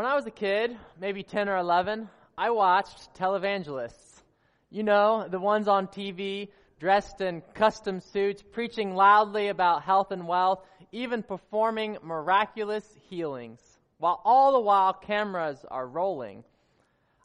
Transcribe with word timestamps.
When 0.00 0.08
I 0.08 0.14
was 0.14 0.24
a 0.24 0.30
kid, 0.30 0.78
maybe 0.98 1.22
10 1.22 1.50
or 1.50 1.58
11, 1.58 2.08
I 2.38 2.48
watched 2.48 3.12
televangelists. 3.12 4.22
You 4.70 4.82
know, 4.82 5.28
the 5.28 5.38
ones 5.38 5.68
on 5.68 5.88
TV, 5.88 6.48
dressed 6.78 7.20
in 7.20 7.42
custom 7.52 8.00
suits, 8.00 8.42
preaching 8.42 8.94
loudly 8.94 9.48
about 9.48 9.82
health 9.82 10.10
and 10.10 10.26
wealth, 10.26 10.64
even 10.90 11.22
performing 11.22 11.98
miraculous 12.02 12.90
healings, 13.10 13.60
while 13.98 14.22
all 14.24 14.54
the 14.54 14.60
while 14.60 14.94
cameras 14.94 15.66
are 15.70 15.86
rolling. 15.86 16.44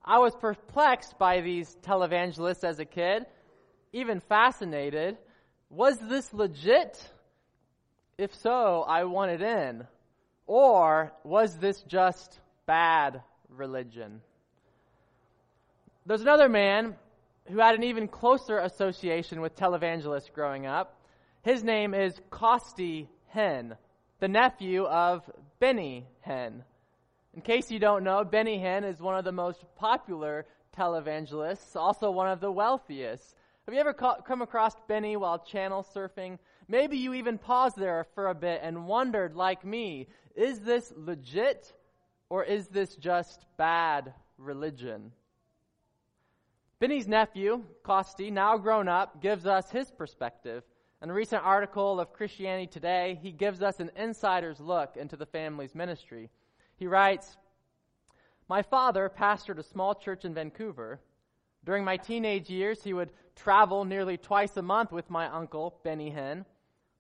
I 0.03 0.19
was 0.19 0.35
perplexed 0.35 1.17
by 1.17 1.39
these 1.39 1.77
televangelists 1.81 2.65
as 2.65 2.79
a 2.79 2.85
kid, 2.85 3.25
even 3.93 4.19
fascinated. 4.19 5.17
Was 5.69 5.97
this 5.97 6.33
legit? 6.33 7.01
If 8.17 8.35
so, 8.35 8.83
I 8.85 9.05
wanted 9.05 9.41
in. 9.41 9.87
Or 10.45 11.13
was 11.23 11.57
this 11.57 11.81
just 11.83 12.41
bad 12.66 13.21
religion? 13.50 14.21
There's 16.05 16.21
another 16.21 16.49
man 16.49 16.95
who 17.48 17.59
had 17.59 17.76
an 17.76 17.84
even 17.84 18.08
closer 18.08 18.59
association 18.59 19.41
with 19.41 19.55
televangelists 19.55 20.31
growing 20.31 20.66
up. 20.66 20.99
His 21.44 21.63
name 21.63 21.94
is 21.94 22.20
Costi 22.30 23.08
Hinn, 23.36 23.77
the 24.20 24.27
nephew 24.27 24.86
of 24.86 25.30
Benny 25.59 26.08
Hinn. 26.27 26.63
In 27.34 27.41
case 27.41 27.70
you 27.70 27.80
don't 27.80 28.03
know, 28.03 28.23
Benny 28.23 28.58
Hinn 28.58 28.84
is 28.84 29.00
one 29.00 29.17
of 29.17 29.25
the 29.25 29.31
most 29.31 29.63
popular 29.75 30.45
televangelists, 30.75 31.75
also 31.75 32.09
one 32.09 32.30
of 32.30 32.39
the 32.39 32.52
wealthiest. 32.52 33.36
Have 33.66 33.73
you 33.73 33.80
ever 33.80 33.94
come 33.94 34.41
across 34.41 34.75
Benny 34.88 35.17
while 35.17 35.39
channel 35.39 35.86
surfing? 35.95 36.38
Maybe 36.67 36.97
you 36.97 37.13
even 37.13 37.38
paused 37.38 37.77
there 37.77 38.05
for 38.16 38.27
a 38.27 38.36
bit 38.36 38.61
and 38.63 38.88
wondered, 38.88 39.36
like 39.36 39.66
me, 39.66 40.08
is 40.36 40.59
this 40.59 40.94
legit 40.95 41.73
or 42.29 42.43
is 42.43 42.67
this 42.67 42.95
just 42.95 43.45
bad 43.57 44.13
religion? 44.38 45.11
Benny's 46.80 47.08
nephew, 47.08 47.63
Costi, 47.83 48.31
now 48.31 48.58
grown 48.58 48.88
up, 48.88 49.22
gives 49.22 49.45
us 49.45 49.72
his 49.72 49.89
perspective. 49.91 50.63
In 51.02 51.09
a 51.09 51.13
recent 51.13 51.44
article 51.44 52.00
of 52.00 52.13
Christianity 52.13 52.67
Today, 52.67 53.19
he 53.22 53.31
gives 53.31 53.61
us 53.61 53.80
an 53.80 53.91
insider's 53.95 54.59
look 54.59 54.97
into 54.97 55.16
the 55.16 55.25
family's 55.25 55.75
ministry. 55.75 56.30
He 56.77 56.88
writes, 56.88 57.38
My 58.50 58.61
father 58.61 59.09
pastored 59.09 59.59
a 59.59 59.63
small 59.63 59.95
church 59.95 60.25
in 60.25 60.33
Vancouver. 60.33 61.00
During 61.63 61.83
my 61.83 61.97
teenage 61.97 62.50
years, 62.50 62.83
he 62.83 62.94
would 62.94 63.11
travel 63.35 63.85
nearly 63.85 64.17
twice 64.17 64.57
a 64.57 64.61
month 64.61 64.91
with 64.91 65.09
my 65.09 65.28
uncle, 65.28 65.80
Benny 65.83 66.11
Hinn. 66.11 66.45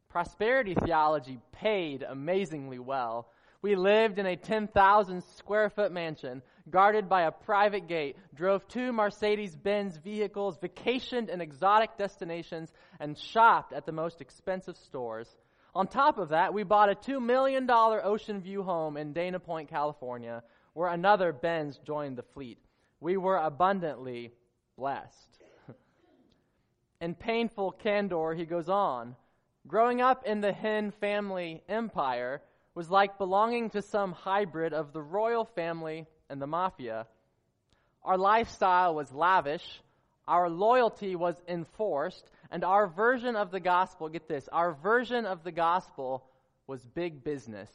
Prosperity 0.07 0.75
theology 0.75 1.39
paid 1.51 2.03
amazingly 2.03 2.79
well. 2.79 3.29
We 3.65 3.75
lived 3.75 4.19
in 4.19 4.27
a 4.27 4.35
10,000 4.35 5.23
square 5.23 5.71
foot 5.71 5.91
mansion, 5.91 6.43
guarded 6.69 7.09
by 7.09 7.23
a 7.23 7.31
private 7.31 7.87
gate, 7.87 8.15
drove 8.35 8.67
two 8.67 8.93
Mercedes 8.93 9.55
Benz 9.55 9.97
vehicles, 9.97 10.59
vacationed 10.59 11.29
in 11.29 11.41
exotic 11.41 11.97
destinations, 11.97 12.71
and 12.99 13.17
shopped 13.17 13.73
at 13.73 13.87
the 13.87 13.91
most 13.91 14.21
expensive 14.21 14.77
stores. 14.77 15.35
On 15.73 15.87
top 15.87 16.19
of 16.19 16.29
that, 16.29 16.53
we 16.53 16.61
bought 16.61 16.91
a 16.91 16.93
$2 17.11 17.19
million 17.19 17.67
ocean 17.67 18.39
view 18.39 18.61
home 18.61 18.97
in 18.97 19.13
Dana 19.13 19.39
Point, 19.39 19.67
California, 19.67 20.43
where 20.73 20.89
another 20.89 21.33
Benz 21.33 21.79
joined 21.83 22.19
the 22.19 22.25
fleet. 22.35 22.59
We 22.99 23.17
were 23.17 23.37
abundantly 23.37 24.31
blessed. 24.77 25.39
in 27.01 27.15
painful 27.15 27.71
candor, 27.71 28.35
he 28.35 28.45
goes 28.45 28.69
on. 28.69 29.15
Growing 29.65 30.01
up 30.01 30.23
in 30.27 30.41
the 30.41 30.51
Hinn 30.53 30.93
family 30.93 31.63
empire 31.67 32.43
was 32.75 32.91
like 32.91 33.17
belonging 33.17 33.69
to 33.71 33.81
some 33.81 34.11
hybrid 34.11 34.73
of 34.73 34.91
the 34.91 35.01
royal 35.01 35.45
family 35.45 36.05
and 36.29 36.41
the 36.41 36.47
mafia. 36.47 37.07
Our 38.03 38.17
lifestyle 38.17 38.93
was 38.93 39.11
lavish, 39.13 39.65
our 40.27 40.49
loyalty 40.49 41.15
was 41.15 41.41
enforced, 41.47 42.29
and 42.51 42.63
our 42.63 42.87
version 42.87 43.35
of 43.35 43.49
the 43.49 43.59
gospel, 43.59 44.09
get 44.09 44.27
this, 44.27 44.47
our 44.51 44.73
version 44.73 45.25
of 45.25 45.43
the 45.43 45.51
gospel 45.51 46.25
was 46.67 46.85
big 46.85 47.23
business. 47.23 47.69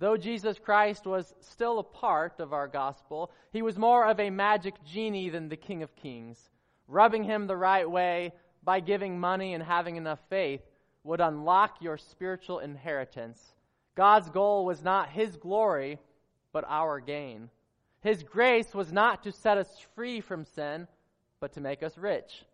Though 0.00 0.16
Jesus 0.16 0.58
Christ 0.58 1.06
was 1.06 1.32
still 1.40 1.78
a 1.78 1.84
part 1.84 2.40
of 2.40 2.52
our 2.52 2.68
gospel, 2.68 3.30
he 3.52 3.62
was 3.62 3.78
more 3.78 4.06
of 4.06 4.20
a 4.20 4.28
magic 4.30 4.74
genie 4.84 5.30
than 5.30 5.48
the 5.48 5.56
King 5.56 5.82
of 5.82 5.96
Kings. 5.96 6.38
Rubbing 6.88 7.24
him 7.24 7.46
the 7.46 7.56
right 7.56 7.88
way 7.88 8.32
by 8.62 8.80
giving 8.80 9.18
money 9.18 9.54
and 9.54 9.62
having 9.62 9.96
enough 9.96 10.18
faith 10.28 10.60
would 11.04 11.20
unlock 11.20 11.80
your 11.80 11.96
spiritual 11.96 12.58
inheritance. 12.58 13.53
God's 13.94 14.28
goal 14.30 14.64
was 14.64 14.82
not 14.82 15.10
His 15.10 15.36
glory, 15.36 15.98
but 16.52 16.64
our 16.68 17.00
gain. 17.00 17.50
His 18.00 18.22
grace 18.22 18.74
was 18.74 18.92
not 18.92 19.22
to 19.22 19.32
set 19.32 19.58
us 19.58 19.68
free 19.94 20.20
from 20.20 20.44
sin, 20.44 20.86
but 21.40 21.52
to 21.54 21.60
make 21.60 21.82
us 21.82 21.96
rich. 21.96 22.44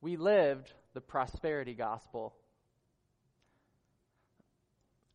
We 0.00 0.16
lived 0.16 0.72
the 0.94 1.00
prosperity 1.00 1.74
gospel. 1.74 2.34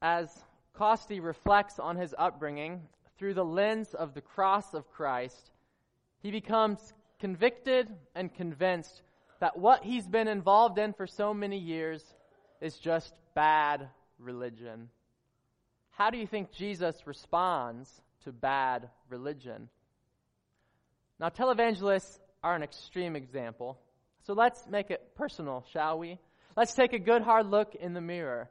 As 0.02 0.30
Costi 0.74 1.20
reflects 1.20 1.80
on 1.80 1.98
his 1.98 2.16
upbringing 2.18 2.82
through 3.18 3.34
the 3.34 3.46
lens 3.46 3.94
of 3.94 4.14
the 4.14 4.22
cross 4.22 4.74
of 4.74 4.90
Christ, 4.92 5.52
he 6.22 6.32
becomes 6.32 6.94
convicted 7.20 7.90
and 8.16 8.34
convinced 8.34 9.02
that 9.40 9.58
what 9.58 9.84
he's 9.84 10.08
been 10.08 10.28
involved 10.28 10.78
in 10.78 10.94
for 10.94 11.08
so 11.08 11.34
many 11.34 11.58
years 11.58 12.04
is 12.62 12.78
just 12.78 13.14
bad 13.36 13.88
religion. 14.20 14.90
How 15.94 16.10
do 16.10 16.18
you 16.18 16.26
think 16.26 16.52
Jesus 16.52 16.96
responds 17.06 17.90
to 18.24 18.32
bad 18.32 18.90
religion? 19.10 19.70
Now, 21.20 21.30
televangelists 21.30 22.20
are 22.44 22.56
an 22.56 22.64
extreme 22.64 23.16
example. 23.16 23.80
So 24.26 24.34
let's 24.34 24.68
make 24.68 24.90
it 24.90 25.16
personal, 25.16 25.64
shall 25.72 26.00
we? 26.00 26.20
Let's 26.58 26.74
take 26.74 26.94
a 26.94 27.00
good 27.00 27.22
hard 27.22 27.46
look 27.46 27.76
in 27.76 27.94
the 27.94 28.02
mirror. 28.02 28.50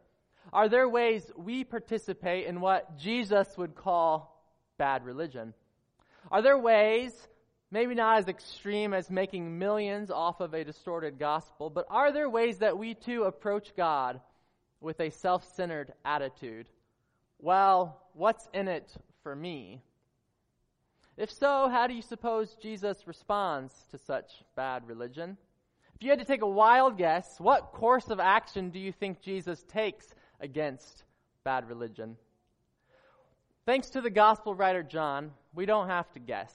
Are 0.53 0.69
there 0.69 0.89
ways 0.89 1.31
we 1.37 1.65
participate 1.65 2.47
in 2.47 2.61
what 2.61 2.97
Jesus 2.99 3.49
would 3.57 3.75
call 3.75 4.41
bad 4.79 5.05
religion? 5.05 5.53
Are 6.31 6.43
there 6.43 6.59
ways, 6.59 7.13
maybe 7.73 7.95
not 7.97 8.19
as 8.19 8.29
extreme 8.29 8.95
as 8.95 9.11
making 9.11 9.59
millions 9.59 10.11
off 10.11 10.41
of 10.41 10.55
a 10.55 10.65
distorted 10.65 11.19
gospel, 11.19 11.71
but 11.71 11.87
are 11.91 12.13
there 12.13 12.31
ways 12.31 12.59
that 12.59 12.79
we 12.79 12.95
too 12.95 13.25
approach 13.25 13.75
God 13.77 14.21
with 14.81 15.01
a 15.01 15.11
self 15.11 15.45
centered 15.57 15.93
attitude? 16.05 16.69
Well, 17.43 18.01
what's 18.13 18.49
in 18.55 18.69
it 18.69 18.95
for 19.25 19.35
me? 19.35 19.83
If 21.17 21.33
so, 21.33 21.69
how 21.69 21.89
do 21.89 21.93
you 21.93 22.01
suppose 22.01 22.55
Jesus 22.55 23.05
responds 23.05 23.75
to 23.91 23.99
such 23.99 24.45
bad 24.55 24.87
religion? 24.87 25.37
If 25.97 26.05
you 26.05 26.11
had 26.11 26.21
to 26.21 26.25
take 26.25 26.43
a 26.43 26.49
wild 26.49 26.97
guess, 26.97 27.41
what 27.41 27.73
course 27.73 28.11
of 28.11 28.21
action 28.21 28.71
do 28.71 28.79
you 28.79 28.93
think 28.93 29.21
Jesus 29.21 29.65
takes 29.65 30.15
against 30.39 31.03
bad 31.43 31.69
religion? 31.69 32.17
Thanks 33.67 33.91
to 33.91 34.01
the 34.01 34.09
gospel 34.09 34.55
writer 34.55 34.85
John, 34.85 35.33
we 35.53 35.67
don't 35.67 35.89
have 35.89 36.13
to 36.13 36.21
guess. 36.21 36.55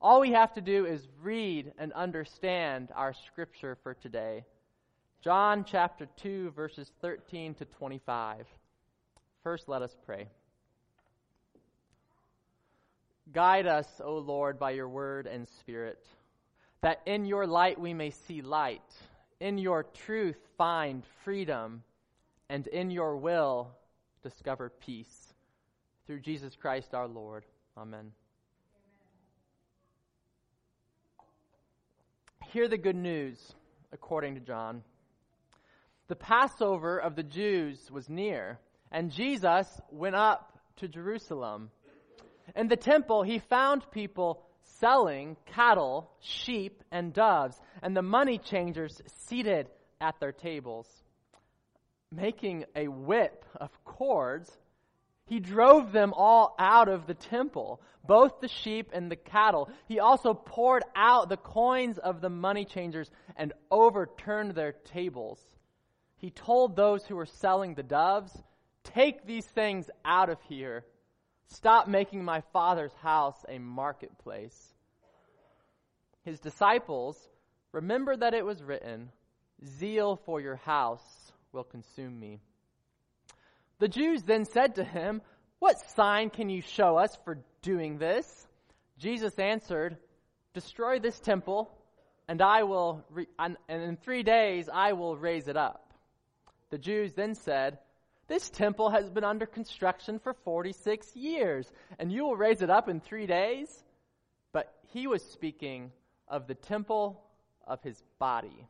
All 0.00 0.22
we 0.22 0.32
have 0.32 0.54
to 0.54 0.62
do 0.62 0.86
is 0.86 1.08
read 1.20 1.72
and 1.76 1.92
understand 1.92 2.88
our 2.96 3.12
scripture 3.12 3.76
for 3.82 3.92
today. 3.92 4.46
John 5.20 5.64
chapter 5.64 6.08
2, 6.16 6.52
verses 6.52 6.90
13 7.02 7.52
to 7.56 7.66
25. 7.66 8.46
First, 9.42 9.68
let 9.68 9.82
us 9.82 9.96
pray. 10.06 10.28
Guide 13.32 13.66
us, 13.66 13.88
O 14.04 14.18
Lord, 14.18 14.58
by 14.58 14.72
your 14.72 14.88
word 14.88 15.26
and 15.26 15.48
spirit, 15.48 16.04
that 16.80 17.00
in 17.06 17.24
your 17.24 17.46
light 17.46 17.80
we 17.80 17.94
may 17.94 18.10
see 18.10 18.42
light, 18.42 18.82
in 19.40 19.58
your 19.58 19.82
truth 19.82 20.36
find 20.58 21.02
freedom, 21.24 21.82
and 22.48 22.66
in 22.68 22.90
your 22.90 23.16
will 23.16 23.70
discover 24.22 24.68
peace. 24.68 25.34
Through 26.06 26.20
Jesus 26.20 26.54
Christ 26.56 26.94
our 26.94 27.08
Lord. 27.08 27.44
Amen. 27.76 28.12
Hear 32.52 32.68
the 32.68 32.76
good 32.76 32.96
news 32.96 33.54
according 33.92 34.34
to 34.34 34.40
John. 34.40 34.82
The 36.08 36.16
Passover 36.16 36.98
of 36.98 37.16
the 37.16 37.22
Jews 37.22 37.90
was 37.90 38.10
near, 38.10 38.58
and 38.92 39.10
Jesus 39.10 39.66
went 39.90 40.14
up 40.14 40.56
to 40.76 40.86
Jerusalem. 40.86 41.70
In 42.54 42.68
the 42.68 42.76
temple, 42.76 43.22
he 43.22 43.38
found 43.38 43.90
people 43.90 44.42
selling 44.78 45.36
cattle, 45.46 46.10
sheep, 46.20 46.84
and 46.92 47.12
doves, 47.12 47.58
and 47.82 47.96
the 47.96 48.02
money 48.02 48.38
changers 48.38 49.00
seated 49.26 49.68
at 50.00 50.20
their 50.20 50.32
tables. 50.32 50.86
Making 52.10 52.66
a 52.76 52.88
whip 52.88 53.44
of 53.56 53.70
cords, 53.84 54.50
he 55.26 55.40
drove 55.40 55.92
them 55.92 56.12
all 56.14 56.54
out 56.58 56.88
of 56.88 57.06
the 57.06 57.14
temple, 57.14 57.80
both 58.06 58.40
the 58.40 58.48
sheep 58.48 58.90
and 58.92 59.10
the 59.10 59.16
cattle. 59.16 59.70
He 59.86 60.00
also 60.00 60.34
poured 60.34 60.82
out 60.94 61.28
the 61.28 61.36
coins 61.38 61.96
of 61.96 62.20
the 62.20 62.28
money 62.28 62.66
changers 62.66 63.10
and 63.36 63.52
overturned 63.70 64.54
their 64.54 64.72
tables. 64.72 65.40
He 66.16 66.30
told 66.30 66.76
those 66.76 67.06
who 67.06 67.16
were 67.16 67.26
selling 67.26 67.74
the 67.74 67.82
doves, 67.82 68.36
Take 68.84 69.26
these 69.26 69.46
things 69.46 69.88
out 70.04 70.28
of 70.28 70.38
here. 70.48 70.84
Stop 71.46 71.88
making 71.88 72.24
my 72.24 72.42
Father's 72.52 72.94
house 73.02 73.44
a 73.48 73.58
marketplace. 73.58 74.74
His 76.24 76.40
disciples 76.40 77.18
remember 77.72 78.16
that 78.16 78.34
it 78.34 78.44
was 78.44 78.62
written, 78.62 79.10
Zeal 79.64 80.16
for 80.24 80.40
your 80.40 80.56
house 80.56 81.32
will 81.52 81.64
consume 81.64 82.18
me. 82.18 82.40
The 83.78 83.88
Jews 83.88 84.22
then 84.22 84.44
said 84.44 84.76
to 84.76 84.84
him, 84.84 85.22
What 85.58 85.76
sign 85.96 86.30
can 86.30 86.48
you 86.48 86.62
show 86.62 86.96
us 86.96 87.16
for 87.24 87.38
doing 87.62 87.98
this? 87.98 88.46
Jesus 88.98 89.38
answered, 89.38 89.96
Destroy 90.54 90.98
this 90.98 91.18
temple, 91.18 91.70
and 92.28 92.40
I 92.40 92.62
will, 92.62 93.04
re- 93.10 93.26
and 93.38 93.56
in 93.68 93.96
three 93.96 94.22
days 94.22 94.68
I 94.72 94.92
will 94.92 95.16
raise 95.16 95.48
it 95.48 95.56
up. 95.56 95.92
The 96.70 96.78
Jews 96.78 97.12
then 97.12 97.34
said, 97.34 97.78
This 98.28 98.48
temple 98.50 98.90
has 98.90 99.10
been 99.10 99.24
under 99.24 99.46
construction 99.46 100.18
for 100.18 100.32
46 100.32 101.16
years, 101.16 101.70
and 101.98 102.10
you 102.10 102.24
will 102.24 102.36
raise 102.36 102.62
it 102.62 102.70
up 102.70 102.88
in 102.88 103.00
three 103.00 103.26
days? 103.26 103.68
But 104.52 104.72
he 104.92 105.06
was 105.06 105.22
speaking 105.24 105.92
of 106.28 106.46
the 106.46 106.54
temple 106.54 107.22
of 107.66 107.82
his 107.82 108.02
body. 108.18 108.66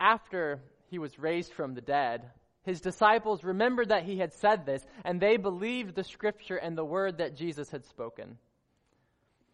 After 0.00 0.60
he 0.90 0.98
was 0.98 1.18
raised 1.18 1.52
from 1.52 1.74
the 1.74 1.80
dead, 1.80 2.30
his 2.62 2.80
disciples 2.80 3.44
remembered 3.44 3.88
that 3.88 4.04
he 4.04 4.18
had 4.18 4.32
said 4.34 4.66
this, 4.66 4.84
and 5.04 5.20
they 5.20 5.36
believed 5.36 5.94
the 5.94 6.04
scripture 6.04 6.56
and 6.56 6.76
the 6.76 6.84
word 6.84 7.18
that 7.18 7.36
Jesus 7.36 7.70
had 7.70 7.84
spoken. 7.86 8.38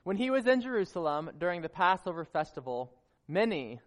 When 0.02 0.16
he 0.16 0.30
was 0.30 0.46
in 0.46 0.60
Jerusalem 0.60 1.30
during 1.38 1.62
the 1.62 1.68
Passover 1.68 2.24
festival, 2.24 2.92
many 3.28 3.80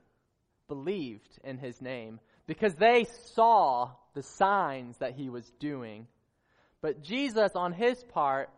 believed 0.68 1.40
in 1.44 1.58
his 1.58 1.82
name 1.82 2.20
because 2.48 2.76
they 2.76 3.06
saw 3.34 3.92
the 4.18 4.24
signs 4.24 4.98
that 4.98 5.14
he 5.14 5.30
was 5.30 5.48
doing. 5.60 6.08
But 6.82 7.04
Jesus, 7.04 7.52
on 7.54 7.72
his 7.72 8.04
part, 8.06 8.50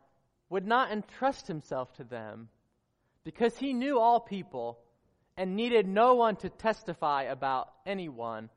would 0.50 0.66
not 0.66 0.90
entrust 0.90 1.48
himself 1.48 1.92
to 1.96 2.06
them 2.06 2.48
because 3.26 3.58
he 3.58 3.74
knew 3.74 4.00
all 4.00 4.22
people 4.22 4.80
and 5.36 5.58
needed 5.58 5.86
no 5.86 6.14
one 6.14 6.38
to 6.38 6.50
testify 6.50 7.24
about 7.24 7.74
anyone, 7.86 8.50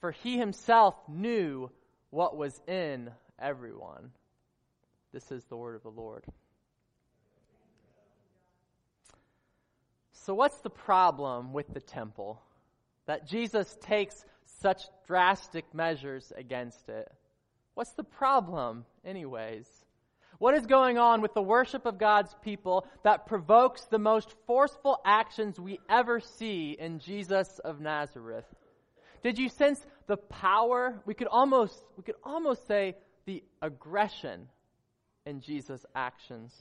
for 0.00 0.12
he 0.12 0.38
himself 0.38 0.94
knew 1.08 1.68
what 2.10 2.36
was 2.36 2.60
in 2.68 3.10
everyone. 3.36 4.12
This 5.12 5.32
is 5.32 5.42
the 5.46 5.56
word 5.56 5.74
of 5.74 5.82
the 5.82 5.88
Lord. 5.88 6.24
So, 10.12 10.32
what's 10.34 10.58
the 10.58 10.70
problem 10.70 11.52
with 11.52 11.74
the 11.74 11.80
temple? 11.80 12.40
That 13.06 13.26
Jesus 13.26 13.76
takes 13.80 14.24
such 14.60 14.82
drastic 15.06 15.74
measures 15.74 16.32
against 16.36 16.88
it. 16.88 17.10
What's 17.74 17.92
the 17.92 18.04
problem, 18.04 18.84
anyways? 19.04 19.66
What 20.38 20.54
is 20.54 20.66
going 20.66 20.96
on 20.98 21.20
with 21.20 21.34
the 21.34 21.42
worship 21.42 21.84
of 21.86 21.98
God's 21.98 22.34
people 22.42 22.86
that 23.04 23.26
provokes 23.26 23.84
the 23.84 23.98
most 23.98 24.34
forceful 24.46 24.98
actions 25.04 25.60
we 25.60 25.80
ever 25.88 26.20
see 26.20 26.76
in 26.78 26.98
Jesus 26.98 27.58
of 27.58 27.80
Nazareth? 27.80 28.46
Did 29.22 29.38
you 29.38 29.48
sense 29.50 29.84
the 30.06 30.16
power? 30.16 31.00
We 31.04 31.14
could 31.14 31.26
almost, 31.26 31.74
we 31.96 32.02
could 32.02 32.14
almost 32.24 32.66
say 32.66 32.96
the 33.26 33.44
aggression 33.60 34.48
in 35.26 35.40
Jesus' 35.40 35.84
actions. 35.94 36.54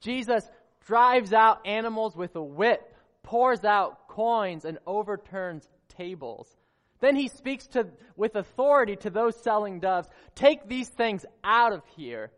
Jesus 0.00 0.44
drives 0.84 1.32
out 1.32 1.64
animals 1.64 2.16
with 2.16 2.34
a 2.34 2.42
whip, 2.42 2.94
pours 3.22 3.64
out 3.64 4.08
coins, 4.08 4.64
and 4.64 4.78
overturns 4.84 5.68
tables. 5.88 6.48
Then 7.02 7.16
he 7.16 7.26
speaks 7.26 7.66
to, 7.68 7.88
with 8.16 8.36
authority 8.36 8.94
to 8.96 9.10
those 9.10 9.34
selling 9.42 9.80
doves 9.80 10.08
Take 10.36 10.68
these 10.68 10.88
things 10.88 11.26
out 11.42 11.72
of 11.72 11.82
here. 11.96 12.30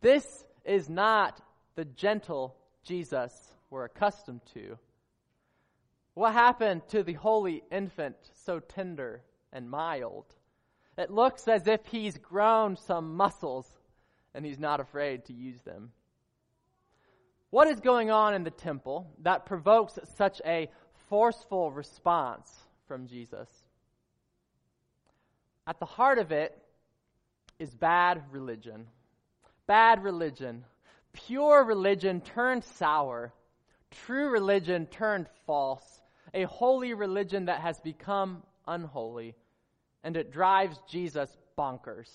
This 0.00 0.24
is 0.64 0.88
not 0.88 1.40
the 1.76 1.84
gentle 1.84 2.56
Jesus 2.82 3.32
we're 3.68 3.84
accustomed 3.84 4.40
to. 4.54 4.78
What 6.14 6.32
happened 6.32 6.88
to 6.88 7.02
the 7.02 7.12
holy 7.12 7.62
infant, 7.70 8.16
so 8.46 8.58
tender 8.58 9.22
and 9.52 9.68
mild? 9.68 10.24
It 10.96 11.10
looks 11.10 11.46
as 11.46 11.66
if 11.66 11.84
he's 11.84 12.16
grown 12.16 12.76
some 12.76 13.14
muscles 13.14 13.66
and 14.32 14.46
he's 14.46 14.58
not 14.58 14.80
afraid 14.80 15.26
to 15.26 15.34
use 15.34 15.60
them. 15.60 15.92
What 17.50 17.68
is 17.68 17.80
going 17.80 18.10
on 18.10 18.32
in 18.32 18.44
the 18.44 18.50
temple 18.50 19.10
that 19.22 19.44
provokes 19.44 19.98
such 20.16 20.40
a 20.46 20.70
forceful 21.10 21.70
response 21.70 22.50
from 22.88 23.06
Jesus? 23.06 23.63
At 25.66 25.78
the 25.78 25.86
heart 25.86 26.18
of 26.18 26.32
it 26.32 26.56
is 27.58 27.74
bad 27.74 28.22
religion. 28.30 28.86
Bad 29.66 30.02
religion. 30.02 30.64
Pure 31.12 31.64
religion 31.64 32.20
turned 32.20 32.64
sour. 32.64 33.32
True 33.90 34.30
religion 34.30 34.86
turned 34.86 35.26
false. 35.46 36.00
A 36.34 36.44
holy 36.44 36.92
religion 36.94 37.46
that 37.46 37.60
has 37.60 37.80
become 37.80 38.42
unholy. 38.66 39.34
And 40.02 40.16
it 40.16 40.32
drives 40.32 40.78
Jesus 40.88 41.30
bonkers. 41.56 42.10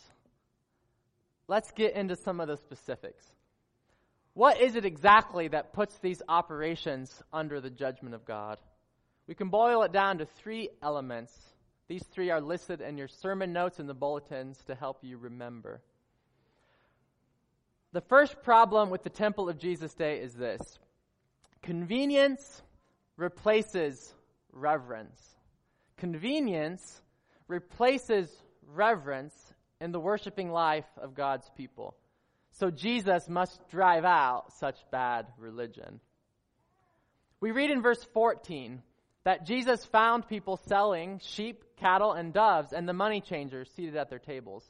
Let's 1.47 1.71
get 1.71 1.95
into 1.95 2.15
some 2.15 2.39
of 2.39 2.47
the 2.47 2.57
specifics. 2.57 3.25
What 4.33 4.61
is 4.61 4.75
it 4.75 4.85
exactly 4.85 5.47
that 5.47 5.73
puts 5.73 5.97
these 5.97 6.21
operations 6.29 7.23
under 7.33 7.59
the 7.59 7.71
judgment 7.71 8.13
of 8.13 8.25
God? 8.25 8.59
We 9.27 9.33
can 9.33 9.49
boil 9.49 9.81
it 9.83 9.91
down 9.91 10.19
to 10.19 10.25
three 10.25 10.69
elements. 10.83 11.33
These 11.89 12.03
three 12.03 12.29
are 12.29 12.39
listed 12.39 12.81
in 12.81 12.99
your 12.99 13.07
sermon 13.07 13.51
notes 13.51 13.79
in 13.79 13.87
the 13.87 13.95
bulletins 13.95 14.63
to 14.67 14.75
help 14.75 15.03
you 15.03 15.17
remember. 15.17 15.81
The 17.93 18.01
first 18.01 18.43
problem 18.43 18.91
with 18.91 19.01
the 19.01 19.09
temple 19.09 19.49
of 19.49 19.57
Jesus' 19.57 19.95
day 19.95 20.19
is 20.19 20.35
this 20.35 20.77
convenience 21.63 22.61
replaces 23.17 24.13
reverence. 24.53 25.19
Convenience 25.97 27.01
replaces 27.47 28.29
reverence 28.67 29.33
in 29.81 29.91
the 29.91 29.99
worshiping 29.99 30.51
life 30.51 30.85
of 31.01 31.15
God's 31.15 31.49
people. 31.57 31.95
So 32.51 32.69
Jesus 32.69 33.27
must 33.27 33.67
drive 33.69 34.05
out 34.05 34.53
such 34.59 34.77
bad 34.91 35.25
religion. 35.39 35.99
We 37.41 37.49
read 37.49 37.71
in 37.71 37.81
verse 37.81 38.03
14 38.13 38.83
that 39.23 39.45
Jesus 39.45 39.85
found 39.85 40.27
people 40.27 40.57
selling 40.57 41.19
sheep, 41.19 41.63
cattle, 41.77 42.13
and 42.13 42.33
doves, 42.33 42.73
and 42.73 42.87
the 42.87 42.93
money 42.93 43.21
changers 43.21 43.69
seated 43.75 43.95
at 43.95 44.09
their 44.09 44.19
tables. 44.19 44.69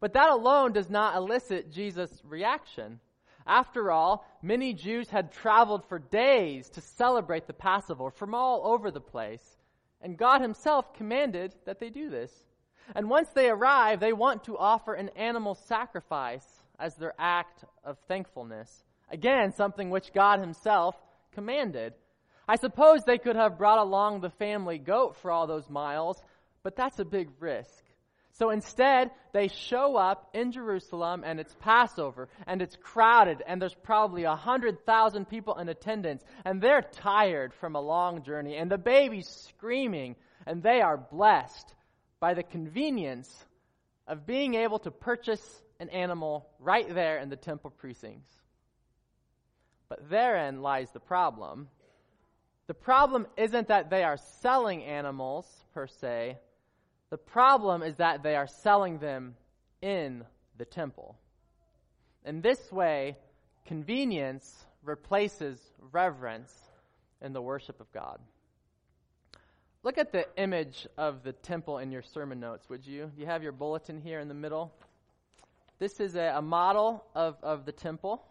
But 0.00 0.12
that 0.12 0.30
alone 0.30 0.72
does 0.72 0.90
not 0.90 1.16
elicit 1.16 1.72
Jesus' 1.72 2.22
reaction. 2.24 3.00
After 3.46 3.90
all, 3.90 4.26
many 4.42 4.74
Jews 4.74 5.08
had 5.08 5.32
traveled 5.32 5.84
for 5.88 5.98
days 5.98 6.68
to 6.70 6.80
celebrate 6.80 7.46
the 7.46 7.52
Passover 7.52 8.10
from 8.10 8.34
all 8.34 8.66
over 8.66 8.90
the 8.90 9.00
place, 9.00 9.56
and 10.02 10.18
God 10.18 10.40
Himself 10.40 10.92
commanded 10.94 11.54
that 11.64 11.78
they 11.78 11.90
do 11.90 12.10
this. 12.10 12.32
And 12.94 13.08
once 13.08 13.28
they 13.30 13.48
arrive, 13.48 14.00
they 14.00 14.12
want 14.12 14.44
to 14.44 14.58
offer 14.58 14.94
an 14.94 15.10
animal 15.16 15.54
sacrifice 15.54 16.46
as 16.78 16.94
their 16.96 17.14
act 17.18 17.64
of 17.84 17.98
thankfulness. 18.06 18.84
Again, 19.10 19.52
something 19.52 19.90
which 19.90 20.12
God 20.12 20.40
Himself 20.40 20.96
commanded. 21.32 21.94
I 22.48 22.56
suppose 22.56 23.02
they 23.02 23.18
could 23.18 23.36
have 23.36 23.58
brought 23.58 23.78
along 23.78 24.20
the 24.20 24.30
family 24.30 24.78
goat 24.78 25.16
for 25.16 25.30
all 25.30 25.46
those 25.46 25.68
miles, 25.68 26.22
but 26.62 26.76
that's 26.76 26.98
a 26.98 27.04
big 27.04 27.30
risk. 27.40 27.82
So 28.38 28.50
instead, 28.50 29.10
they 29.32 29.48
show 29.48 29.96
up 29.96 30.30
in 30.34 30.52
Jerusalem 30.52 31.22
and 31.24 31.40
it's 31.40 31.56
Passover 31.60 32.28
and 32.46 32.60
it's 32.60 32.76
crowded 32.76 33.42
and 33.46 33.60
there's 33.60 33.74
probably 33.74 34.24
a 34.24 34.36
hundred 34.36 34.84
thousand 34.84 35.26
people 35.30 35.58
in 35.58 35.70
attendance 35.70 36.22
and 36.44 36.60
they're 36.60 36.82
tired 36.82 37.54
from 37.54 37.76
a 37.76 37.80
long 37.80 38.22
journey 38.22 38.56
and 38.56 38.70
the 38.70 38.76
baby's 38.76 39.28
screaming 39.48 40.16
and 40.46 40.62
they 40.62 40.82
are 40.82 40.98
blessed 40.98 41.74
by 42.20 42.34
the 42.34 42.42
convenience 42.42 43.46
of 44.06 44.26
being 44.26 44.54
able 44.54 44.80
to 44.80 44.90
purchase 44.90 45.62
an 45.80 45.88
animal 45.88 46.46
right 46.58 46.94
there 46.94 47.18
in 47.18 47.30
the 47.30 47.36
temple 47.36 47.70
precincts. 47.70 48.30
But 49.88 50.10
therein 50.10 50.60
lies 50.60 50.90
the 50.92 51.00
problem. 51.00 51.68
The 52.66 52.74
problem 52.74 53.26
isn't 53.36 53.68
that 53.68 53.90
they 53.90 54.02
are 54.02 54.16
selling 54.16 54.82
animals 54.82 55.46
per 55.72 55.86
se. 55.86 56.38
The 57.10 57.18
problem 57.18 57.82
is 57.82 57.96
that 57.96 58.22
they 58.22 58.34
are 58.34 58.48
selling 58.48 58.98
them 58.98 59.36
in 59.80 60.24
the 60.58 60.64
temple. 60.64 61.16
In 62.24 62.40
this 62.40 62.72
way, 62.72 63.16
convenience 63.64 64.66
replaces 64.82 65.60
reverence 65.92 66.52
in 67.22 67.32
the 67.32 67.42
worship 67.42 67.80
of 67.80 67.90
God. 67.92 68.18
Look 69.84 69.98
at 69.98 70.10
the 70.10 70.26
image 70.36 70.88
of 70.98 71.22
the 71.22 71.32
temple 71.32 71.78
in 71.78 71.92
your 71.92 72.02
sermon 72.02 72.40
notes, 72.40 72.68
would 72.68 72.84
you? 72.84 73.12
You 73.16 73.26
have 73.26 73.44
your 73.44 73.52
bulletin 73.52 74.00
here 74.00 74.18
in 74.18 74.26
the 74.26 74.34
middle. 74.34 74.72
This 75.78 76.00
is 76.00 76.16
a, 76.16 76.34
a 76.36 76.42
model 76.42 77.04
of, 77.14 77.36
of 77.42 77.64
the 77.64 77.72
temple. 77.72 78.24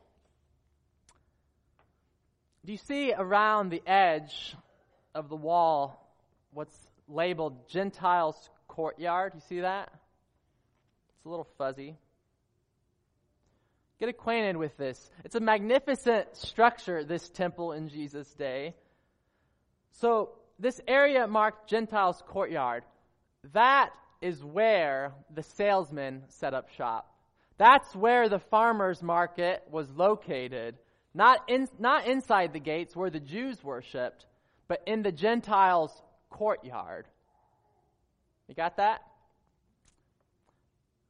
Do 2.66 2.72
you 2.72 2.80
see 2.80 3.14
around 3.16 3.70
the 3.70 3.84
edge 3.86 4.56
of 5.14 5.30
the 5.30 5.36
wall 5.36 6.12
what's 6.52 6.76
labeled 7.08 7.70
Gentiles' 7.70 8.50
courtyard? 8.68 9.34
You 9.36 9.42
see 9.42 9.60
that? 9.60 9.92
It's 11.18 11.26
a 11.28 11.30
little 11.30 11.48
fuzzy. 11.60 11.96
Get 14.00 14.10
acquainted 14.10 14.58
with 14.58 14.76
this. 14.78 15.12
It's 15.24 15.36
a 15.36 15.40
magnificent 15.40 16.36
structure, 16.36 17.04
this 17.04 17.30
temple 17.30 17.74
in 17.74 17.88
Jesus' 17.88 18.34
day. 18.34 18.74
So, 19.92 20.32
this 20.58 20.82
area 20.88 21.28
marked 21.28 21.70
Gentiles' 21.70 22.24
courtyard. 22.28 22.84
That 23.54 23.92
is 24.22 24.44
where 24.44 25.14
the 25.32 25.44
salesmen 25.44 26.24
set 26.30 26.56
up 26.56 26.70
shop. 26.72 27.14
That's 27.60 27.96
where 27.96 28.28
the 28.28 28.40
farmer's 28.40 29.04
market 29.04 29.64
was 29.70 29.88
located. 29.92 30.78
Not, 31.16 31.40
in, 31.48 31.70
not 31.80 32.08
inside 32.08 32.52
the 32.52 32.60
gates 32.60 32.94
where 32.94 33.10
the 33.10 33.22
Jews 33.22 33.64
worshiped, 33.64 34.26
but 34.68 34.84
in 34.86 35.02
the 35.02 35.14
Gentiles' 35.14 35.94
courtyard. 36.30 37.08
You 38.50 38.54
got 38.54 38.76
that? 38.78 39.02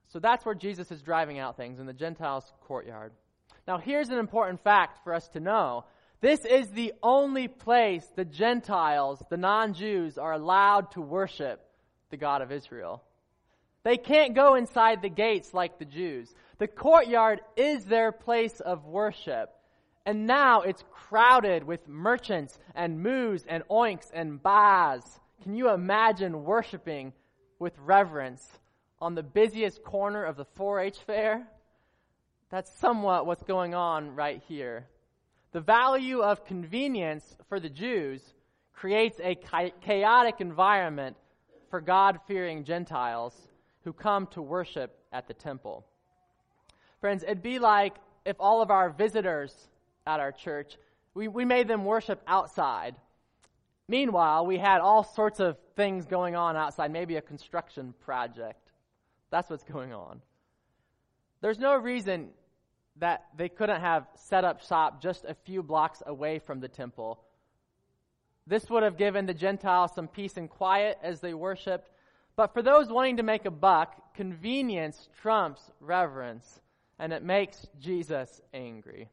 So 0.09 0.19
that's 0.19 0.45
where 0.45 0.53
Jesus 0.53 0.91
is 0.91 1.01
driving 1.01 1.39
out 1.39 1.57
things, 1.57 1.79
in 1.79 1.87
the 1.87 1.93
Gentiles' 1.93 2.53
courtyard. 2.67 3.13
Now, 3.67 3.79
here's 3.79 4.09
an 4.09 4.19
important 4.19 4.63
fact 4.63 5.03
for 5.03 5.11
us 5.11 5.27
to 5.29 5.39
know. 5.39 5.85
This 6.21 6.45
is 6.45 6.69
the 6.69 6.93
only 7.01 7.47
place 7.47 8.05
the 8.15 8.25
Gentiles, 8.25 9.23
the 9.31 9.37
non 9.37 9.73
Jews, 9.73 10.19
are 10.19 10.33
allowed 10.33 10.91
to 10.91 11.01
worship 11.01 11.67
the 12.11 12.17
God 12.17 12.43
of 12.43 12.51
Israel. 12.51 13.03
They 13.83 13.97
can't 13.97 14.35
go 14.35 14.53
inside 14.53 15.01
the 15.01 15.09
gates 15.09 15.51
like 15.51 15.79
the 15.79 15.85
Jews. 15.85 16.31
The 16.59 16.67
courtyard 16.67 17.41
is 17.57 17.85
their 17.85 18.11
place 18.11 18.59
of 18.59 18.85
worship. 18.85 19.51
And 20.05 20.27
now 20.27 20.61
it's 20.61 20.83
crowded 20.91 21.63
with 21.63 21.87
merchants 21.87 22.59
and 22.75 23.01
moos 23.01 23.43
and 23.47 23.63
oinks 23.69 24.11
and 24.13 24.41
baas. 24.41 25.19
Can 25.41 25.55
you 25.55 25.69
imagine 25.71 26.43
worshiping 26.43 27.13
with 27.59 27.73
reverence 27.79 28.47
on 28.99 29.15
the 29.15 29.23
busiest 29.23 29.83
corner 29.83 30.23
of 30.23 30.37
the 30.37 30.45
4 30.45 30.79
H 30.81 30.99
fair? 30.99 31.47
That's 32.49 32.71
somewhat 32.77 33.25
what's 33.25 33.43
going 33.43 33.73
on 33.73 34.15
right 34.15 34.41
here. 34.47 34.85
The 35.51 35.61
value 35.61 36.21
of 36.21 36.45
convenience 36.45 37.35
for 37.49 37.59
the 37.59 37.69
Jews 37.69 38.21
creates 38.73 39.19
a 39.23 39.35
chaotic 39.81 40.41
environment 40.41 41.15
for 41.69 41.81
God 41.81 42.19
fearing 42.27 42.63
Gentiles 42.63 43.33
who 43.83 43.93
come 43.93 44.27
to 44.27 44.41
worship 44.41 44.99
at 45.11 45.27
the 45.27 45.33
temple. 45.33 45.85
Friends, 46.99 47.23
it'd 47.23 47.41
be 47.41 47.59
like 47.59 47.95
if 48.25 48.35
all 48.39 48.61
of 48.61 48.69
our 48.69 48.89
visitors 48.89 49.69
at 50.05 50.19
our 50.19 50.31
church, 50.31 50.77
we, 51.13 51.27
we 51.27 51.45
made 51.45 51.67
them 51.67 51.85
worship 51.85 52.21
outside. 52.27 52.95
Meanwhile, 53.87 54.45
we 54.45 54.57
had 54.57 54.81
all 54.81 55.03
sorts 55.03 55.39
of 55.39 55.57
things 55.75 56.05
going 56.05 56.35
on 56.35 56.55
outside, 56.55 56.91
maybe 56.91 57.15
a 57.15 57.21
construction 57.21 57.93
project. 58.03 58.71
That's 59.29 59.49
what's 59.49 59.63
going 59.63 59.93
on. 59.93 60.21
There's 61.41 61.59
no 61.59 61.75
reason 61.75 62.29
that 62.97 63.25
they 63.37 63.49
couldn't 63.49 63.81
have 63.81 64.07
set 64.15 64.43
up 64.45 64.61
shop 64.61 65.01
just 65.01 65.25
a 65.25 65.33
few 65.33 65.61
blocks 65.61 66.01
away 66.05 66.39
from 66.39 66.59
the 66.59 66.67
temple. 66.67 67.19
This 68.47 68.69
would 68.69 68.83
have 68.83 68.97
given 68.97 69.25
the 69.25 69.33
Gentiles 69.33 69.91
some 69.93 70.07
peace 70.07 70.37
and 70.37 70.49
quiet 70.49 70.97
as 71.03 71.19
they 71.19 71.33
worshiped, 71.33 71.89
but 72.35 72.53
for 72.53 72.61
those 72.61 72.89
wanting 72.89 73.17
to 73.17 73.23
make 73.23 73.45
a 73.45 73.51
buck, 73.51 74.13
convenience 74.13 75.09
trumps 75.21 75.71
reverence, 75.79 76.61
and 76.99 77.11
it 77.11 77.23
makes 77.23 77.67
Jesus 77.79 78.41
angry. 78.53 79.09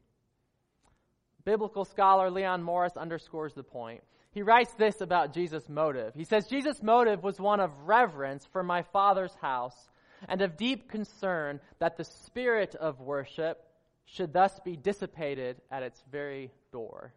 Biblical 1.45 1.85
scholar 1.85 2.29
Leon 2.29 2.63
Morris 2.63 2.97
underscores 2.97 3.53
the 3.53 3.63
point. 3.63 4.03
He 4.31 4.41
writes 4.41 4.73
this 4.73 5.01
about 5.01 5.33
Jesus' 5.33 5.69
motive. 5.69 6.13
He 6.15 6.23
says, 6.23 6.47
Jesus' 6.47 6.81
motive 6.81 7.21
was 7.21 7.39
one 7.39 7.59
of 7.59 7.71
reverence 7.85 8.47
for 8.51 8.63
my 8.63 8.81
Father's 8.81 9.35
house 9.35 9.89
and 10.27 10.41
of 10.41 10.57
deep 10.57 10.89
concern 10.89 11.59
that 11.79 11.97
the 11.97 12.03
spirit 12.03 12.75
of 12.75 12.99
worship 12.99 13.63
should 14.05 14.33
thus 14.33 14.59
be 14.63 14.75
dissipated 14.75 15.61
at 15.71 15.83
its 15.83 16.03
very 16.11 16.51
door. 16.71 17.13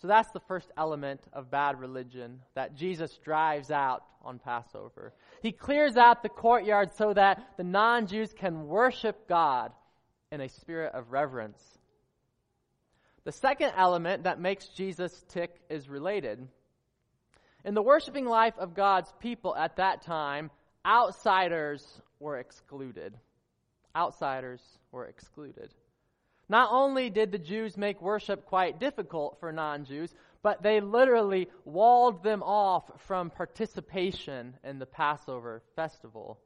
So 0.00 0.06
that's 0.06 0.30
the 0.30 0.40
first 0.40 0.70
element 0.76 1.20
of 1.32 1.50
bad 1.50 1.80
religion 1.80 2.40
that 2.54 2.76
Jesus 2.76 3.18
drives 3.18 3.70
out 3.70 4.04
on 4.22 4.38
Passover. 4.38 5.12
He 5.42 5.50
clears 5.50 5.96
out 5.96 6.22
the 6.22 6.28
courtyard 6.28 6.90
so 6.94 7.12
that 7.14 7.56
the 7.56 7.64
non 7.64 8.06
Jews 8.06 8.32
can 8.32 8.68
worship 8.68 9.28
God 9.28 9.72
in 10.30 10.40
a 10.40 10.48
spirit 10.48 10.94
of 10.94 11.10
reverence. 11.10 11.77
The 13.28 13.32
second 13.32 13.72
element 13.76 14.22
that 14.22 14.40
makes 14.40 14.68
Jesus 14.68 15.22
tick 15.28 15.54
is 15.68 15.86
related. 15.86 16.48
In 17.62 17.74
the 17.74 17.82
worshiping 17.82 18.24
life 18.24 18.54
of 18.56 18.72
God's 18.72 19.12
people 19.20 19.54
at 19.54 19.76
that 19.76 20.00
time, 20.00 20.50
outsiders 20.86 22.00
were 22.20 22.38
excluded. 22.38 23.18
Outsiders 23.94 24.62
were 24.92 25.04
excluded. 25.04 25.74
Not 26.48 26.70
only 26.72 27.10
did 27.10 27.30
the 27.30 27.38
Jews 27.38 27.76
make 27.76 28.00
worship 28.00 28.46
quite 28.46 28.80
difficult 28.80 29.38
for 29.40 29.52
non 29.52 29.84
Jews, 29.84 30.14
but 30.42 30.62
they 30.62 30.80
literally 30.80 31.50
walled 31.66 32.22
them 32.22 32.42
off 32.42 32.90
from 32.96 33.28
participation 33.28 34.56
in 34.64 34.78
the 34.78 34.86
Passover 34.86 35.62
festival. 35.76 36.40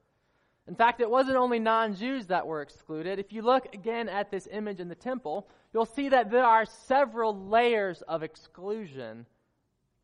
In 0.69 0.75
fact, 0.76 1.00
it 1.00 1.11
wasn't 1.11 1.37
only 1.37 1.59
non 1.59 1.95
Jews 1.95 2.26
that 2.26 2.47
were 2.47 2.62
excluded. 2.62 3.19
If 3.19 3.33
you 3.33 3.42
look 3.42 3.75
again 3.75 4.09
at 4.09 4.31
this 4.31 4.49
image 4.50 4.81
in 4.81 4.88
the 4.88 4.95
temple, 4.95 5.49
you'll 5.73 5.87
see 5.87 6.09
that 6.11 6.31
there 6.31 6.45
are 6.45 6.64
several 6.64 7.49
layers 7.49 8.02
of 8.02 8.23
exclusion. 8.23 9.26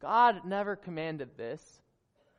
God 0.01 0.45
never 0.45 0.77
commanded 0.77 1.37
this. 1.37 1.81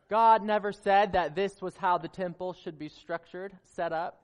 God 0.10 0.44
never 0.44 0.72
said 0.72 1.14
that 1.14 1.36
this 1.36 1.62
was 1.62 1.78
how 1.78 1.98
the 1.98 2.08
temple 2.08 2.54
should 2.54 2.80
be 2.80 2.90
structured, 2.90 3.56
set 3.64 3.94
up. 3.94 4.24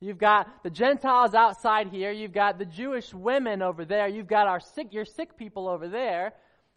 You've 0.00 0.18
got 0.18 0.62
the 0.62 0.70
Gentiles 0.70 1.34
outside 1.34 1.88
here. 1.88 2.10
You've 2.10 2.32
got 2.32 2.58
the 2.58 2.64
Jewish 2.64 3.12
women 3.12 3.60
over 3.60 3.84
there. 3.84 4.08
You've 4.08 4.26
got 4.26 4.48
our 4.48 4.60
sick, 4.60 4.94
your 4.94 5.04
sick 5.04 5.36
people 5.36 5.68
over 5.68 5.88
there. 5.88 6.32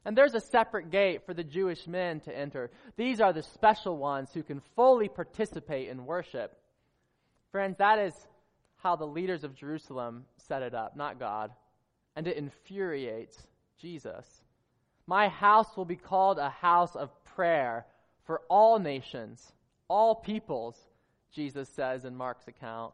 And 0.06 0.18
there's 0.18 0.34
a 0.34 0.42
separate 0.42 0.92
gate 0.92 1.26
for 1.26 1.34
the 1.34 1.44
Jewish 1.44 1.88
men 1.88 2.20
to 2.22 2.38
enter. 2.38 2.72
These 2.98 3.22
are 3.22 3.34
the 3.34 3.44
special 3.44 3.98
ones 3.98 4.30
who 4.34 4.44
can 4.44 4.62
fully 4.76 5.08
participate 5.08 5.90
in 5.90 6.06
worship. 6.06 6.58
Friends, 7.52 7.78
that 7.78 8.00
is 8.00 8.14
how 8.76 8.96
the 8.96 9.06
leaders 9.06 9.44
of 9.44 9.56
Jerusalem 9.56 10.26
set 10.38 10.62
it 10.62 10.74
up, 10.74 10.98
not 10.98 11.20
God. 11.20 11.52
And 12.16 12.28
it 12.28 12.38
infuriates 12.38 13.48
Jesus. 13.80 14.26
My 15.08 15.30
house 15.30 15.78
will 15.78 15.86
be 15.86 15.96
called 15.96 16.38
a 16.38 16.50
house 16.50 16.96
of 16.96 17.10
prayer 17.24 17.86
for 18.26 18.42
all 18.50 18.80
nations, 18.80 19.54
all 19.88 20.16
peoples, 20.16 20.78
Jesus 21.32 21.70
says 21.70 22.06
in 22.06 22.16
Mark's 22.16 22.48
account 22.48 22.94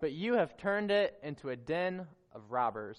but 0.00 0.12
you 0.12 0.34
have 0.34 0.56
turned 0.56 0.90
it 0.90 1.18
into 1.22 1.50
a 1.50 1.56
den 1.56 2.06
of 2.32 2.50
robbers. 2.50 2.98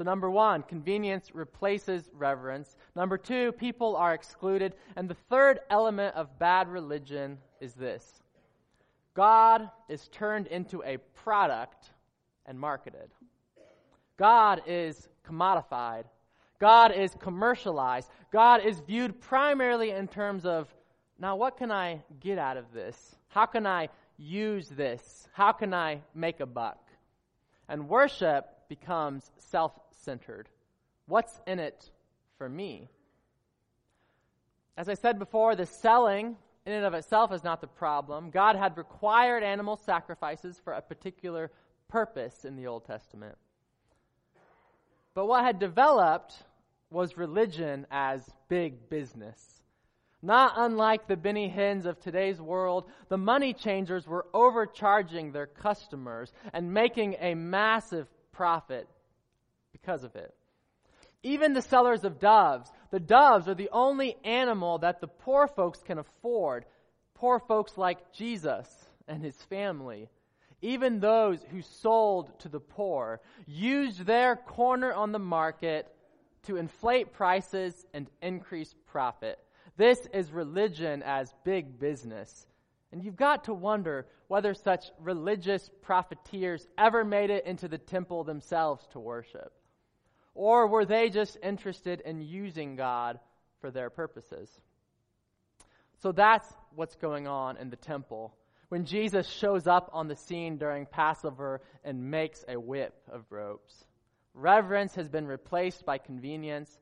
So, 0.00 0.04
number 0.04 0.30
one, 0.30 0.62
convenience 0.62 1.34
replaces 1.34 2.08
reverence. 2.14 2.74
Number 2.96 3.18
two, 3.18 3.52
people 3.52 3.96
are 3.96 4.14
excluded. 4.14 4.72
And 4.96 5.10
the 5.10 5.16
third 5.28 5.60
element 5.68 6.16
of 6.16 6.38
bad 6.38 6.68
religion 6.68 7.36
is 7.60 7.74
this 7.74 8.22
God 9.14 9.68
is 9.90 10.08
turned 10.08 10.46
into 10.46 10.82
a 10.84 10.96
product 11.22 11.90
and 12.46 12.58
marketed. 12.58 13.10
God 14.16 14.62
is 14.66 15.06
commodified. 15.28 16.04
God 16.58 16.92
is 16.96 17.14
commercialized. 17.20 18.08
God 18.32 18.64
is 18.64 18.80
viewed 18.80 19.20
primarily 19.20 19.90
in 19.90 20.08
terms 20.08 20.46
of 20.46 20.74
now, 21.18 21.36
what 21.36 21.58
can 21.58 21.70
I 21.70 22.00
get 22.20 22.38
out 22.38 22.56
of 22.56 22.72
this? 22.72 23.16
How 23.28 23.44
can 23.44 23.66
I 23.66 23.90
use 24.16 24.66
this? 24.70 25.28
How 25.34 25.52
can 25.52 25.74
I 25.74 26.00
make 26.14 26.40
a 26.40 26.46
buck? 26.46 26.78
And 27.68 27.86
worship 27.86 28.46
becomes 28.70 29.30
self 29.36 29.72
centered. 30.02 30.48
What's 31.06 31.40
in 31.46 31.58
it 31.58 31.90
for 32.38 32.48
me? 32.48 32.88
As 34.76 34.88
I 34.88 34.94
said 34.94 35.18
before, 35.18 35.56
the 35.56 35.66
selling 35.66 36.36
in 36.66 36.72
and 36.72 36.84
of 36.84 36.94
itself 36.94 37.32
is 37.32 37.44
not 37.44 37.60
the 37.60 37.66
problem. 37.66 38.30
God 38.30 38.56
had 38.56 38.76
required 38.76 39.42
animal 39.42 39.76
sacrifices 39.76 40.60
for 40.62 40.72
a 40.72 40.82
particular 40.82 41.50
purpose 41.88 42.44
in 42.44 42.56
the 42.56 42.66
Old 42.66 42.84
Testament. 42.84 43.36
But 45.14 45.26
what 45.26 45.44
had 45.44 45.58
developed 45.58 46.34
was 46.90 47.16
religion 47.16 47.86
as 47.90 48.28
big 48.48 48.88
business. 48.88 49.60
Not 50.22 50.52
unlike 50.56 51.06
the 51.06 51.16
Benny 51.16 51.48
Hinns 51.48 51.86
of 51.86 51.98
today's 51.98 52.40
world, 52.40 52.84
the 53.08 53.16
money 53.16 53.54
changers 53.54 54.06
were 54.06 54.26
overcharging 54.34 55.32
their 55.32 55.46
customers 55.46 56.32
and 56.52 56.74
making 56.74 57.16
a 57.20 57.34
massive 57.34 58.06
profit 58.32 58.86
because 59.72 60.04
of 60.04 60.16
it. 60.16 60.34
Even 61.22 61.52
the 61.52 61.62
sellers 61.62 62.04
of 62.04 62.18
doves, 62.18 62.70
the 62.90 63.00
doves 63.00 63.46
are 63.48 63.54
the 63.54 63.68
only 63.72 64.16
animal 64.24 64.78
that 64.78 65.00
the 65.00 65.06
poor 65.06 65.46
folks 65.46 65.80
can 65.82 65.98
afford. 65.98 66.64
Poor 67.14 67.38
folks 67.38 67.76
like 67.76 68.12
Jesus 68.12 68.66
and 69.06 69.22
his 69.22 69.36
family. 69.44 70.08
Even 70.62 71.00
those 71.00 71.42
who 71.50 71.62
sold 71.62 72.38
to 72.40 72.48
the 72.48 72.60
poor 72.60 73.20
used 73.46 74.04
their 74.06 74.36
corner 74.36 74.92
on 74.92 75.12
the 75.12 75.18
market 75.18 75.86
to 76.44 76.56
inflate 76.56 77.12
prices 77.12 77.86
and 77.92 78.10
increase 78.22 78.74
profit. 78.86 79.38
This 79.76 79.98
is 80.12 80.32
religion 80.32 81.02
as 81.02 81.34
big 81.44 81.78
business. 81.78 82.46
And 82.92 83.04
you've 83.04 83.16
got 83.16 83.44
to 83.44 83.54
wonder 83.54 84.06
whether 84.28 84.52
such 84.54 84.90
religious 84.98 85.70
profiteers 85.82 86.66
ever 86.76 87.04
made 87.04 87.30
it 87.30 87.46
into 87.46 87.68
the 87.68 87.78
temple 87.78 88.24
themselves 88.24 88.86
to 88.92 88.98
worship. 88.98 89.52
Or 90.40 90.66
were 90.66 90.86
they 90.86 91.10
just 91.10 91.36
interested 91.42 92.00
in 92.00 92.22
using 92.22 92.74
God 92.74 93.20
for 93.60 93.70
their 93.70 93.90
purposes? 93.90 94.48
So 95.98 96.12
that's 96.12 96.50
what's 96.74 96.94
going 96.94 97.26
on 97.26 97.58
in 97.58 97.68
the 97.68 97.76
temple 97.76 98.34
when 98.70 98.86
Jesus 98.86 99.28
shows 99.28 99.66
up 99.66 99.90
on 99.92 100.08
the 100.08 100.16
scene 100.16 100.56
during 100.56 100.86
Passover 100.86 101.60
and 101.84 102.10
makes 102.10 102.42
a 102.48 102.58
whip 102.58 102.94
of 103.12 103.26
ropes. 103.28 103.84
Reverence 104.32 104.94
has 104.94 105.10
been 105.10 105.26
replaced 105.26 105.84
by 105.84 105.98
convenience. 105.98 106.74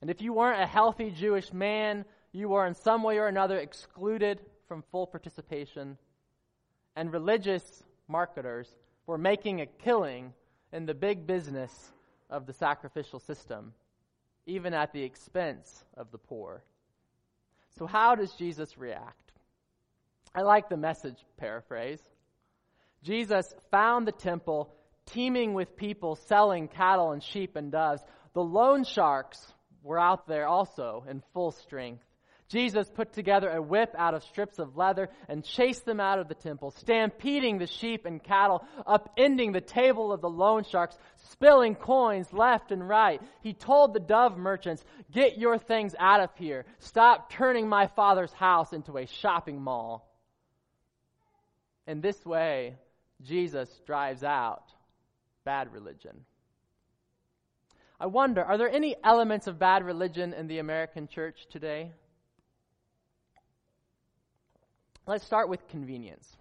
And 0.00 0.10
if 0.10 0.20
you 0.20 0.32
weren't 0.32 0.60
a 0.60 0.66
healthy 0.66 1.12
Jewish 1.12 1.52
man, 1.52 2.04
you 2.32 2.48
were 2.48 2.66
in 2.66 2.74
some 2.74 3.04
way 3.04 3.18
or 3.18 3.28
another 3.28 3.58
excluded 3.58 4.40
from 4.66 4.82
full 4.90 5.06
participation. 5.06 5.96
And 6.96 7.12
religious 7.12 7.84
marketers 8.08 8.74
were 9.06 9.16
making 9.16 9.60
a 9.60 9.66
killing 9.66 10.32
in 10.72 10.86
the 10.86 10.94
big 10.94 11.24
business 11.24 11.92
of 12.30 12.46
the 12.46 12.52
sacrificial 12.52 13.18
system, 13.20 13.74
even 14.46 14.72
at 14.72 14.92
the 14.92 15.02
expense 15.02 15.84
of 15.96 16.10
the 16.10 16.18
poor. 16.18 16.62
So, 17.78 17.86
how 17.86 18.14
does 18.14 18.32
Jesus 18.32 18.78
react? 18.78 19.32
I 20.34 20.42
like 20.42 20.68
the 20.68 20.76
message 20.76 21.18
paraphrase. 21.36 22.00
Jesus 23.02 23.52
found 23.70 24.06
the 24.06 24.12
temple 24.12 24.72
teeming 25.06 25.54
with 25.54 25.76
people 25.76 26.16
selling 26.16 26.68
cattle 26.68 27.12
and 27.12 27.22
sheep 27.22 27.56
and 27.56 27.72
doves. 27.72 28.02
The 28.34 28.42
loan 28.42 28.84
sharks 28.84 29.52
were 29.82 29.98
out 29.98 30.26
there 30.28 30.46
also 30.46 31.04
in 31.08 31.22
full 31.32 31.52
strength. 31.52 32.04
Jesus 32.50 32.90
put 32.90 33.12
together 33.12 33.48
a 33.48 33.62
whip 33.62 33.94
out 33.96 34.12
of 34.12 34.24
strips 34.24 34.58
of 34.58 34.76
leather 34.76 35.08
and 35.28 35.44
chased 35.44 35.84
them 35.84 36.00
out 36.00 36.18
of 36.18 36.26
the 36.26 36.34
temple, 36.34 36.72
stampeding 36.72 37.58
the 37.58 37.68
sheep 37.68 38.06
and 38.06 38.22
cattle, 38.22 38.64
upending 38.84 39.52
the 39.52 39.60
table 39.60 40.12
of 40.12 40.20
the 40.20 40.28
loan 40.28 40.64
sharks, 40.64 40.98
spilling 41.30 41.76
coins 41.76 42.32
left 42.32 42.72
and 42.72 42.86
right. 42.86 43.22
He 43.40 43.52
told 43.52 43.94
the 43.94 44.00
dove 44.00 44.36
merchants, 44.36 44.84
Get 45.12 45.38
your 45.38 45.58
things 45.58 45.94
out 45.96 46.20
of 46.20 46.30
here. 46.36 46.64
Stop 46.80 47.30
turning 47.30 47.68
my 47.68 47.86
father's 47.86 48.32
house 48.32 48.72
into 48.72 48.98
a 48.98 49.06
shopping 49.06 49.62
mall. 49.62 50.12
In 51.86 52.00
this 52.00 52.24
way, 52.26 52.74
Jesus 53.22 53.68
drives 53.86 54.24
out 54.24 54.64
bad 55.44 55.72
religion. 55.72 56.24
I 58.00 58.06
wonder, 58.06 58.42
are 58.42 58.58
there 58.58 58.70
any 58.70 58.96
elements 59.04 59.46
of 59.46 59.58
bad 59.58 59.84
religion 59.84 60.32
in 60.32 60.48
the 60.48 60.58
American 60.58 61.06
church 61.06 61.46
today? 61.50 61.92
Let's 65.10 65.26
start 65.26 65.48
with 65.48 65.66
convenience. 65.66 66.36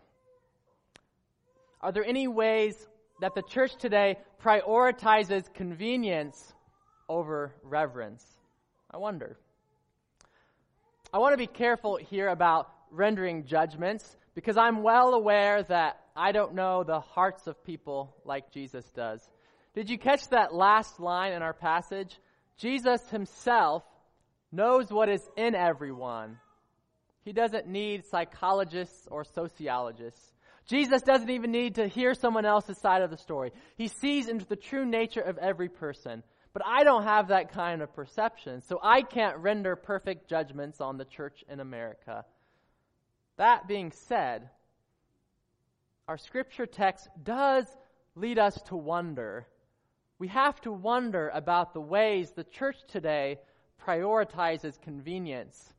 Are 1.82 1.92
there 1.92 2.06
any 2.06 2.28
ways 2.28 2.76
that 3.20 3.34
the 3.34 3.42
church 3.42 3.76
today 3.78 4.18
prioritizes 4.44 5.52
convenience 5.52 6.54
over 7.08 7.52
reverence? 7.64 8.24
I 8.92 8.98
wonder. 8.98 9.40
I 11.12 11.18
want 11.18 11.34
to 11.34 11.38
be 11.40 11.48
careful 11.48 11.96
here 11.96 12.28
about 12.28 12.70
rendering 12.92 13.48
judgments 13.48 14.16
because 14.36 14.56
I'm 14.56 14.84
well 14.84 15.16
aware 15.16 15.64
that 15.64 16.02
I 16.16 16.32
don't 16.32 16.54
know 16.54 16.84
the 16.84 17.00
hearts 17.00 17.48
of 17.48 17.64
people 17.64 18.16
like 18.24 18.52
Jesus 18.52 18.86
does. 18.92 19.28
Did 19.74 19.90
you 19.90 19.98
catch 19.98 20.28
that 20.28 20.54
last 20.54 21.00
line 21.00 21.34
in 21.34 21.42
our 21.42 21.56
passage? 21.56 22.20
Jesus 22.60 23.02
himself 23.10 23.84
knows 24.52 24.92
what 24.92 25.10
is 25.10 25.28
in 25.36 25.56
everyone 25.56 26.38
he 27.24 27.34
doesn't 27.34 27.68
need 27.68 28.06
psychologists 28.06 29.08
or 29.10 29.24
sociologists. 29.24 30.34
Jesus 30.68 31.02
doesn't 31.02 31.30
even 31.30 31.52
need 31.52 31.76
to 31.76 31.88
hear 31.88 32.14
someone 32.14 32.46
else's 32.46 32.78
side 32.78 33.02
of 33.02 33.10
the 33.10 33.18
story. 33.18 33.52
He 33.76 33.88
sees 33.88 34.28
into 34.28 34.46
the 34.46 34.56
true 34.56 34.86
nature 34.86 35.22
of 35.22 35.38
every 35.38 35.70
person. 35.70 36.24
But 36.54 36.64
I 36.66 36.84
don't 36.84 37.04
have 37.04 37.28
that 37.28 37.52
kind 37.54 37.82
of 37.82 37.94
perception, 37.94 38.62
so 38.62 38.80
I 38.82 39.02
can't 39.02 39.38
render 39.38 39.76
perfect 39.76 40.30
judgments 40.30 40.82
on 40.82 40.98
the 40.98 41.06
church 41.06 41.44
in 41.48 41.60
America. 41.60 42.26
That 43.38 43.68
being 43.68 43.92
said, 43.92 44.50
our 46.08 46.18
scripture 46.18 46.66
text 46.66 47.08
does 47.24 47.66
lead 48.16 48.40
us 48.40 48.60
to 48.64 48.76
wonder. 48.76 49.48
We 50.18 50.28
have 50.30 50.60
to 50.62 50.72
wonder 50.72 51.30
about 51.30 51.74
the 51.74 51.82
ways 51.82 52.32
the 52.32 52.44
church 52.44 52.78
today 52.88 53.38
prioritizes 53.86 54.82
convenience 54.82 55.74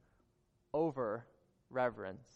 over 0.72 1.24
reverence. 1.70 2.28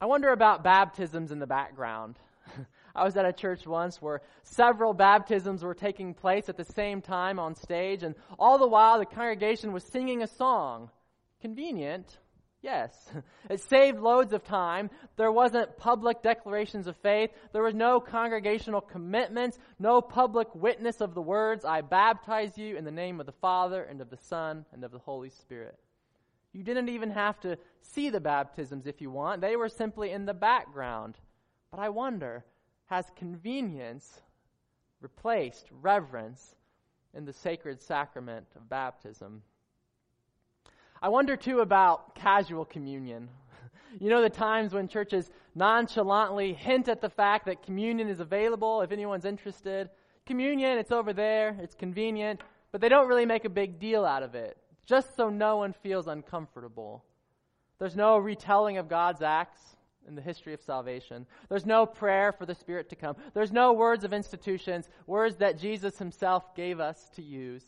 I 0.00 0.06
wonder 0.06 0.32
about 0.32 0.64
baptisms 0.64 1.32
in 1.32 1.38
the 1.38 1.46
background. 1.46 2.18
I 2.94 3.04
was 3.04 3.16
at 3.16 3.24
a 3.24 3.32
church 3.32 3.66
once 3.66 4.00
where 4.00 4.22
several 4.42 4.92
baptisms 4.92 5.64
were 5.64 5.74
taking 5.74 6.14
place 6.14 6.48
at 6.48 6.56
the 6.56 6.64
same 6.64 7.00
time 7.00 7.38
on 7.38 7.54
stage, 7.54 8.02
and 8.02 8.14
all 8.38 8.58
the 8.58 8.68
while 8.68 8.98
the 8.98 9.06
congregation 9.06 9.72
was 9.72 9.84
singing 9.84 10.22
a 10.22 10.26
song. 10.26 10.90
Convenient, 11.40 12.18
yes. 12.62 12.92
It 13.50 13.60
saved 13.60 13.98
loads 13.98 14.32
of 14.32 14.44
time. 14.44 14.90
There 15.16 15.32
wasn't 15.32 15.76
public 15.76 16.22
declarations 16.22 16.86
of 16.86 16.96
faith. 16.96 17.30
There 17.52 17.62
was 17.62 17.74
no 17.74 18.00
congregational 18.00 18.80
commitments, 18.80 19.58
no 19.78 20.00
public 20.00 20.54
witness 20.54 21.00
of 21.00 21.14
the 21.14 21.22
words, 21.22 21.64
I 21.64 21.80
baptize 21.82 22.56
you 22.56 22.76
in 22.76 22.84
the 22.84 22.90
name 22.90 23.20
of 23.20 23.26
the 23.26 23.32
Father, 23.32 23.82
and 23.82 24.00
of 24.00 24.10
the 24.10 24.16
Son, 24.16 24.64
and 24.72 24.84
of 24.84 24.92
the 24.92 24.98
Holy 24.98 25.30
Spirit. 25.30 25.78
You 26.54 26.62
didn't 26.62 26.88
even 26.88 27.10
have 27.10 27.38
to 27.40 27.58
see 27.82 28.08
the 28.08 28.20
baptisms 28.20 28.86
if 28.86 29.00
you 29.00 29.10
want, 29.10 29.40
they 29.40 29.56
were 29.56 29.68
simply 29.68 30.12
in 30.12 30.24
the 30.24 30.32
background. 30.32 31.18
But 31.70 31.80
I 31.80 31.90
wonder 31.90 32.44
has 32.86 33.06
convenience 33.16 34.20
replaced 35.00 35.66
reverence 35.70 36.56
in 37.12 37.24
the 37.24 37.32
sacred 37.32 37.80
sacrament 37.80 38.46
of 38.56 38.68
baptism? 38.68 39.42
I 41.02 41.08
wonder 41.08 41.36
too 41.36 41.60
about 41.60 42.14
casual 42.14 42.64
communion. 42.64 43.28
You 44.00 44.10
know, 44.10 44.22
the 44.22 44.28
times 44.28 44.74
when 44.74 44.88
churches 44.88 45.30
nonchalantly 45.54 46.52
hint 46.52 46.88
at 46.88 47.00
the 47.00 47.08
fact 47.08 47.46
that 47.46 47.62
communion 47.62 48.08
is 48.08 48.18
available 48.18 48.80
if 48.80 48.90
anyone's 48.90 49.24
interested. 49.24 49.88
Communion, 50.26 50.78
it's 50.78 50.90
over 50.90 51.12
there, 51.12 51.56
it's 51.62 51.76
convenient, 51.76 52.40
but 52.72 52.80
they 52.80 52.88
don't 52.88 53.06
really 53.06 53.24
make 53.24 53.44
a 53.44 53.48
big 53.48 53.78
deal 53.78 54.04
out 54.04 54.24
of 54.24 54.34
it 54.34 54.58
just 54.86 55.16
so 55.16 55.28
no 55.28 55.58
one 55.58 55.72
feels 55.72 56.06
uncomfortable. 56.06 57.04
There's 57.78 57.96
no 57.96 58.18
retelling 58.18 58.78
of 58.78 58.88
God's 58.88 59.22
acts 59.22 59.60
in 60.06 60.14
the 60.14 60.22
history 60.22 60.52
of 60.52 60.60
salvation. 60.60 61.26
There's 61.48 61.66
no 61.66 61.86
prayer 61.86 62.32
for 62.32 62.46
the 62.46 62.54
Spirit 62.54 62.90
to 62.90 62.96
come. 62.96 63.16
There's 63.32 63.52
no 63.52 63.72
words 63.72 64.04
of 64.04 64.12
institutions, 64.12 64.88
words 65.06 65.36
that 65.36 65.58
Jesus 65.58 65.98
himself 65.98 66.54
gave 66.54 66.80
us 66.80 67.10
to 67.16 67.22
use. 67.22 67.64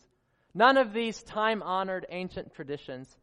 None 0.53 0.77
of 0.77 0.93
these 0.93 1.21
time 1.23 1.61
honored 1.63 2.05
ancient 2.09 2.53
traditions 2.53 3.17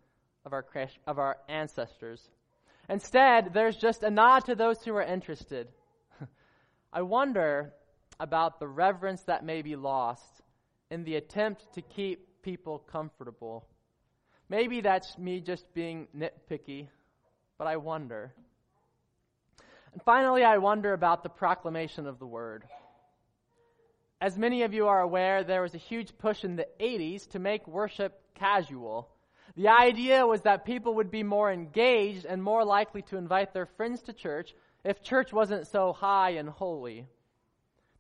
of 0.44 0.52
our, 0.52 0.64
of 1.07 1.18
our 1.18 1.38
ancestors. 1.48 2.28
Instead, 2.88 3.54
there's 3.54 3.76
just 3.76 4.02
a 4.02 4.11
nod 4.11 4.44
to 4.46 4.54
those 4.54 4.83
who 4.85 4.94
are 4.94 5.02
interested. 5.02 5.68
I 6.92 7.02
wonder 7.02 7.72
about 8.20 8.61
the 8.61 8.68
reverence 8.68 9.22
that 9.22 9.44
may 9.44 9.62
be 9.62 9.76
lost 9.76 10.42
in 10.90 11.04
the 11.04 11.16
attempt 11.16 11.74
to 11.74 11.83
keep 11.83 12.42
people 12.42 12.78
comfortable 12.78 13.66
Maybe 14.54 14.82
that's 14.82 15.18
me 15.18 15.40
just 15.40 15.64
being 15.74 16.06
nitpicky, 16.16 16.86
but 17.58 17.66
I 17.66 17.76
wonder. 17.76 18.32
And 19.92 20.00
finally, 20.04 20.44
I 20.44 20.58
wonder 20.58 20.92
about 20.92 21.24
the 21.24 21.28
proclamation 21.28 22.06
of 22.06 22.20
the 22.20 22.26
word. 22.26 22.62
As 24.20 24.38
many 24.38 24.62
of 24.62 24.72
you 24.72 24.86
are 24.86 25.00
aware, 25.00 25.42
there 25.42 25.62
was 25.62 25.74
a 25.74 25.78
huge 25.78 26.16
push 26.18 26.44
in 26.44 26.54
the 26.54 26.68
80s 26.78 27.28
to 27.30 27.40
make 27.40 27.66
worship 27.66 28.22
casual. 28.36 29.08
The 29.56 29.70
idea 29.70 30.24
was 30.24 30.42
that 30.42 30.64
people 30.64 30.94
would 30.94 31.10
be 31.10 31.24
more 31.24 31.50
engaged 31.50 32.24
and 32.24 32.40
more 32.40 32.64
likely 32.64 33.02
to 33.10 33.16
invite 33.16 33.54
their 33.54 33.66
friends 33.66 34.02
to 34.02 34.12
church 34.12 34.54
if 34.84 35.02
church 35.02 35.32
wasn't 35.32 35.66
so 35.66 35.92
high 35.92 36.30
and 36.38 36.48
holy. 36.48 37.08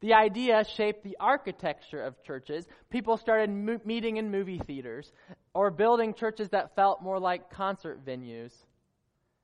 The 0.00 0.14
idea 0.14 0.64
shaped 0.64 1.02
the 1.02 1.16
architecture 1.18 2.02
of 2.02 2.22
churches. 2.22 2.66
People 2.90 3.16
started 3.16 3.50
mo- 3.50 3.80
meeting 3.84 4.16
in 4.18 4.30
movie 4.30 4.58
theaters 4.58 5.10
or 5.54 5.70
building 5.70 6.14
churches 6.14 6.50
that 6.50 6.74
felt 6.76 7.02
more 7.02 7.18
like 7.18 7.50
concert 7.50 8.04
venues. 8.04 8.52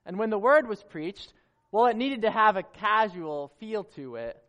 And 0.05 0.19
when 0.19 0.29
the 0.29 0.37
word 0.37 0.67
was 0.67 0.83
preached, 0.83 1.33
well, 1.71 1.87
it 1.87 1.95
needed 1.95 2.23
to 2.23 2.31
have 2.31 2.57
a 2.57 2.63
casual 2.63 3.51
feel 3.59 3.85
to 3.95 4.15
it. 4.15 4.41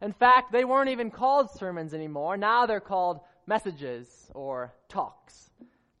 In 0.00 0.12
fact, 0.12 0.52
they 0.52 0.64
weren't 0.64 0.90
even 0.90 1.10
called 1.10 1.50
sermons 1.50 1.92
anymore. 1.92 2.36
Now 2.36 2.66
they're 2.66 2.80
called 2.80 3.20
messages 3.46 4.08
or 4.34 4.72
talks. 4.88 5.50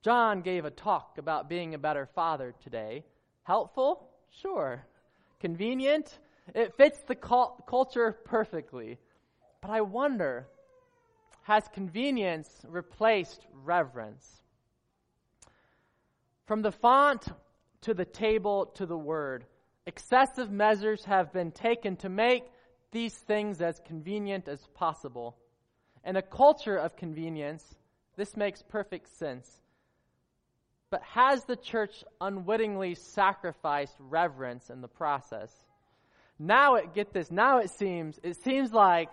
John 0.02 0.42
gave 0.42 0.64
a 0.64 0.70
talk 0.70 1.18
about 1.18 1.48
being 1.48 1.74
a 1.74 1.78
better 1.78 2.06
father 2.14 2.54
today. 2.62 3.04
Helpful? 3.42 4.08
Sure. 4.40 4.84
Convenient? 5.40 6.18
It 6.54 6.76
fits 6.76 7.00
the 7.08 7.14
cult- 7.14 7.66
culture 7.66 8.12
perfectly. 8.24 8.98
But 9.60 9.70
I 9.70 9.80
wonder 9.80 10.46
has 11.42 11.66
convenience 11.72 12.48
replaced 12.68 13.46
reverence? 13.52 14.42
From 16.46 16.60
the 16.60 16.72
font 16.72 17.26
to 17.82 17.94
the 17.94 18.04
table, 18.04 18.66
to 18.74 18.84
the 18.84 18.98
word. 18.98 19.46
Excessive 19.86 20.50
measures 20.50 21.04
have 21.04 21.32
been 21.32 21.52
taken 21.52 21.96
to 21.96 22.08
make 22.08 22.44
these 22.90 23.14
things 23.14 23.62
as 23.62 23.80
convenient 23.86 24.48
as 24.48 24.60
possible. 24.74 25.36
In 26.04 26.16
a 26.16 26.22
culture 26.22 26.76
of 26.76 26.96
convenience, 26.96 27.64
this 28.16 28.36
makes 28.36 28.62
perfect 28.62 29.08
sense. 29.16 29.48
But 30.90 31.02
has 31.02 31.44
the 31.44 31.56
church 31.56 32.04
unwittingly 32.20 32.94
sacrificed 32.94 33.96
reverence 33.98 34.70
in 34.70 34.80
the 34.80 34.88
process? 34.88 35.50
Now 36.38 36.76
it 36.76 36.94
get 36.94 37.12
this, 37.12 37.30
now 37.30 37.58
it 37.58 37.70
seems 37.70 38.18
it 38.22 38.36
seems 38.36 38.72
like 38.72 39.08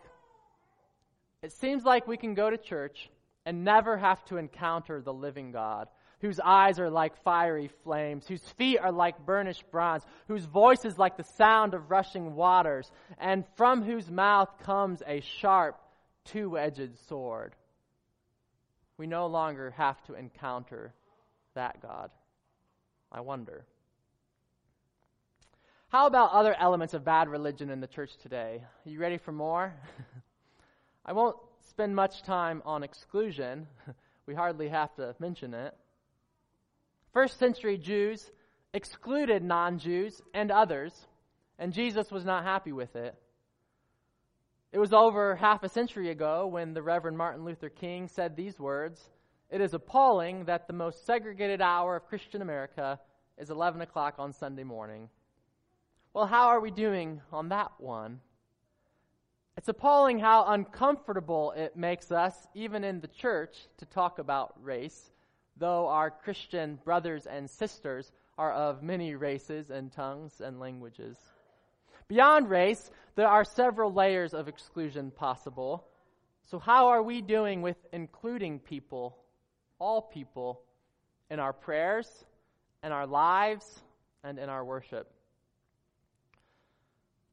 it 1.45 1.51
seems 1.51 1.83
like 1.83 2.07
we 2.07 2.17
can 2.17 2.33
go 2.33 2.49
to 2.49 2.57
church 2.57 3.07
and 3.45 3.63
never 3.63 3.95
have 3.95 4.25
to 4.25 4.37
encounter 4.37 4.99
the 4.99 5.13
living 5.13 5.51
God, 5.51 5.87
whose 6.19 6.39
eyes 6.39 6.79
are 6.79 6.89
like 6.89 7.21
fiery 7.21 7.69
flames, 7.83 8.27
whose 8.27 8.41
feet 8.57 8.79
are 8.79 8.91
like 8.91 9.23
burnished 9.27 9.69
bronze, 9.69 10.03
whose 10.27 10.43
voice 10.45 10.85
is 10.85 10.97
like 10.97 11.17
the 11.17 11.23
sound 11.37 11.75
of 11.75 11.91
rushing 11.91 12.33
waters, 12.33 12.89
and 13.19 13.43
from 13.57 13.83
whose 13.83 14.09
mouth 14.09 14.49
comes 14.63 15.03
a 15.05 15.21
sharp, 15.39 15.79
two 16.25 16.57
edged 16.57 16.97
sword. 17.07 17.53
We 18.97 19.05
no 19.05 19.27
longer 19.27 19.69
have 19.77 20.01
to 20.05 20.15
encounter 20.15 20.95
that 21.53 21.79
God. 21.79 22.09
I 23.11 23.21
wonder. 23.21 23.65
How 25.89 26.07
about 26.07 26.31
other 26.31 26.55
elements 26.59 26.95
of 26.95 27.05
bad 27.05 27.29
religion 27.29 27.69
in 27.69 27.81
the 27.81 27.87
church 27.87 28.17
today? 28.17 28.63
Are 28.63 28.89
you 28.89 28.99
ready 28.99 29.19
for 29.19 29.31
more? 29.31 29.75
I 31.05 31.13
won't 31.13 31.37
spend 31.69 31.95
much 31.95 32.23
time 32.23 32.63
on 32.65 32.81
exclusion. 32.81 33.67
we 34.25 34.33
hardly 34.33 34.69
have 34.69 34.93
to 34.95 35.15
mention 35.19 35.53
it. 35.53 35.75
First 37.13 37.37
century 37.37 37.77
Jews 37.77 38.31
excluded 38.73 39.43
non 39.43 39.77
Jews 39.77 40.21
and 40.33 40.51
others, 40.51 40.93
and 41.59 41.71
Jesus 41.71 42.11
was 42.11 42.25
not 42.25 42.43
happy 42.43 42.71
with 42.71 42.95
it. 42.95 43.15
It 44.71 44.79
was 44.79 44.93
over 44.93 45.35
half 45.35 45.63
a 45.63 45.69
century 45.69 46.09
ago 46.09 46.47
when 46.47 46.73
the 46.73 46.81
Reverend 46.81 47.17
Martin 47.17 47.45
Luther 47.45 47.69
King 47.69 48.07
said 48.07 48.35
these 48.35 48.59
words 48.59 48.99
It 49.51 49.61
is 49.61 49.73
appalling 49.73 50.45
that 50.45 50.67
the 50.67 50.73
most 50.73 51.05
segregated 51.05 51.61
hour 51.61 51.95
of 51.95 52.07
Christian 52.07 52.41
America 52.41 52.99
is 53.37 53.51
11 53.51 53.81
o'clock 53.81 54.15
on 54.17 54.33
Sunday 54.33 54.63
morning. 54.63 55.09
Well, 56.13 56.25
how 56.25 56.47
are 56.47 56.59
we 56.59 56.71
doing 56.71 57.21
on 57.31 57.49
that 57.49 57.71
one? 57.77 58.21
It's 59.57 59.69
appalling 59.69 60.19
how 60.19 60.45
uncomfortable 60.47 61.51
it 61.51 61.77
makes 61.77 62.11
us, 62.11 62.47
even 62.53 62.83
in 62.83 62.99
the 62.99 63.07
church, 63.07 63.67
to 63.77 63.85
talk 63.85 64.19
about 64.19 64.53
race, 64.61 65.11
though 65.55 65.87
our 65.87 66.11
Christian 66.11 66.77
brothers 66.83 67.25
and 67.25 67.49
sisters 67.49 68.11
are 68.37 68.51
of 68.51 68.83
many 68.83 69.15
races 69.15 69.69
and 69.69 69.91
tongues 69.93 70.41
and 70.41 70.59
languages. 70.59 71.17
Beyond 72.09 72.49
race, 72.49 72.91
there 73.15 73.29
are 73.29 73.45
several 73.45 73.93
layers 73.93 74.33
of 74.33 74.49
exclusion 74.49 75.09
possible. 75.09 75.87
So, 76.43 76.59
how 76.59 76.87
are 76.87 77.01
we 77.01 77.21
doing 77.21 77.61
with 77.61 77.77
including 77.93 78.59
people, 78.59 79.17
all 79.79 80.01
people, 80.01 80.61
in 81.31 81.39
our 81.39 81.53
prayers, 81.53 82.25
in 82.83 82.91
our 82.91 83.07
lives, 83.07 83.81
and 84.23 84.37
in 84.37 84.49
our 84.49 84.65
worship? 84.65 85.14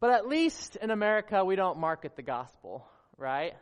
But 0.02 0.10
at 0.10 0.26
least 0.26 0.74
in 0.74 0.90
America, 0.90 1.44
we 1.44 1.54
don't 1.54 1.78
market 1.78 2.16
the 2.16 2.22
gospel, 2.22 2.84
right? 3.16 3.54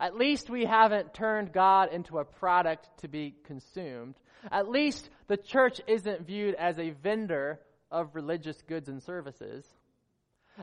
At 0.00 0.16
least 0.16 0.48
we 0.48 0.64
haven't 0.64 1.12
turned 1.12 1.52
God 1.52 1.92
into 1.92 2.16
a 2.16 2.24
product 2.24 2.88
to 3.02 3.08
be 3.08 3.34
consumed. 3.44 4.14
At 4.50 4.70
least 4.70 5.10
the 5.26 5.36
church 5.36 5.78
isn't 5.86 6.26
viewed 6.26 6.54
as 6.54 6.78
a 6.78 6.92
vendor 7.02 7.60
of 7.90 8.14
religious 8.14 8.62
goods 8.62 8.88
and 8.88 9.02
services. 9.02 9.66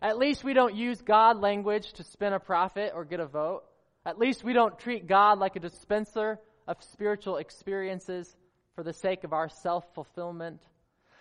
At 0.02 0.17
least 0.17 0.43
we 0.43 0.56
don't 0.56 0.73
use 0.73 0.99
God 1.04 1.39
language 1.39 1.93
to 1.93 2.04
spin 2.04 2.34
a 2.34 2.39
profit 2.39 2.93
or 2.95 3.06
get 3.06 3.19
a 3.19 3.28
vote. 3.28 3.65
At 4.08 4.17
least 4.17 4.43
we 4.43 4.54
don't 4.54 4.80
treat 4.80 5.06
God 5.06 5.38
like 5.38 5.56
a 5.56 5.60
dispenser 5.60 6.39
of 6.67 6.82
spiritual 6.82 7.38
experiences 7.38 8.36
for 8.73 8.84
the 8.84 8.93
sake 8.93 9.23
of 9.23 9.34
our 9.34 9.49
self 9.49 9.86
fulfillment. 9.93 10.63